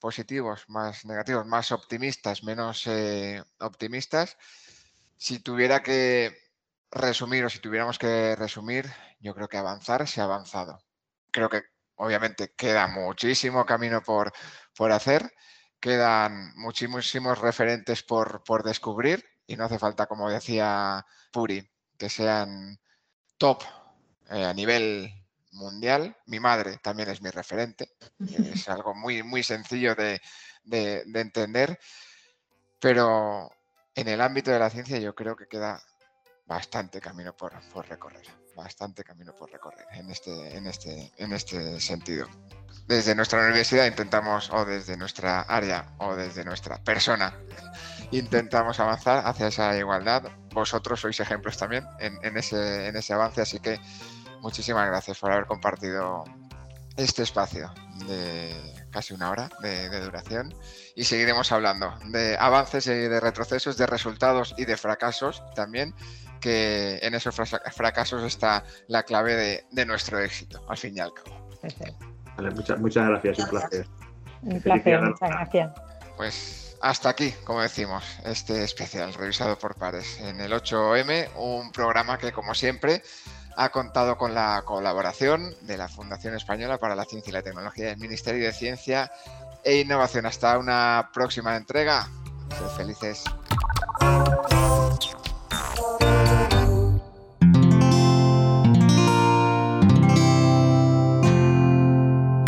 [0.00, 4.36] positivos, más negativos, más optimistas, menos eh, optimistas.
[5.16, 6.36] Si tuviera que
[6.90, 10.80] resumir o si tuviéramos que resumir, yo creo que avanzar se ha avanzado.
[11.30, 11.62] Creo que
[11.94, 14.32] obviamente queda muchísimo camino por,
[14.76, 15.32] por hacer,
[15.78, 21.68] quedan muchísimos referentes por, por descubrir y no hace falta, como decía Puri,
[21.98, 22.78] que sean
[23.38, 23.62] top
[24.30, 25.12] eh, a nivel
[25.52, 26.16] mundial.
[26.26, 27.96] Mi madre también es mi referente.
[28.54, 30.20] Es algo muy, muy sencillo de,
[30.64, 31.78] entender.
[32.80, 33.50] Pero
[33.94, 35.82] en el ámbito de la ciencia yo creo que queda
[36.46, 38.26] bastante camino por, por, recorrer,
[38.56, 42.28] bastante camino por recorrer en este, en este, en este sentido.
[42.86, 47.32] Desde nuestra universidad intentamos, o desde nuestra área, o desde nuestra persona,
[48.12, 50.24] intentamos avanzar hacia esa igualdad.
[50.52, 53.80] Vosotros sois ejemplos también en, ese, en ese avance, así que
[54.40, 56.24] muchísimas gracias por haber compartido
[56.96, 57.72] este espacio
[58.06, 58.54] de
[58.90, 60.54] casi una hora de, duración,
[60.94, 65.94] y seguiremos hablando de avances y de retrocesos, de resultados y de fracasos también,
[66.40, 71.48] que en esos fracasos está la clave de, nuestro éxito, al fin y al cabo.
[72.54, 73.86] muchas, muchas gracias, un placer.
[74.42, 75.72] Un placer, muchas gracias.
[76.16, 82.18] Pues hasta aquí, como decimos, este especial revisado por pares en el 8M, un programa
[82.18, 83.02] que como siempre
[83.56, 87.86] ha contado con la colaboración de la Fundación Española para la Ciencia y la Tecnología
[87.86, 89.12] del Ministerio de Ciencia
[89.62, 90.26] e Innovación.
[90.26, 92.08] Hasta una próxima entrega.
[92.76, 93.22] Felices.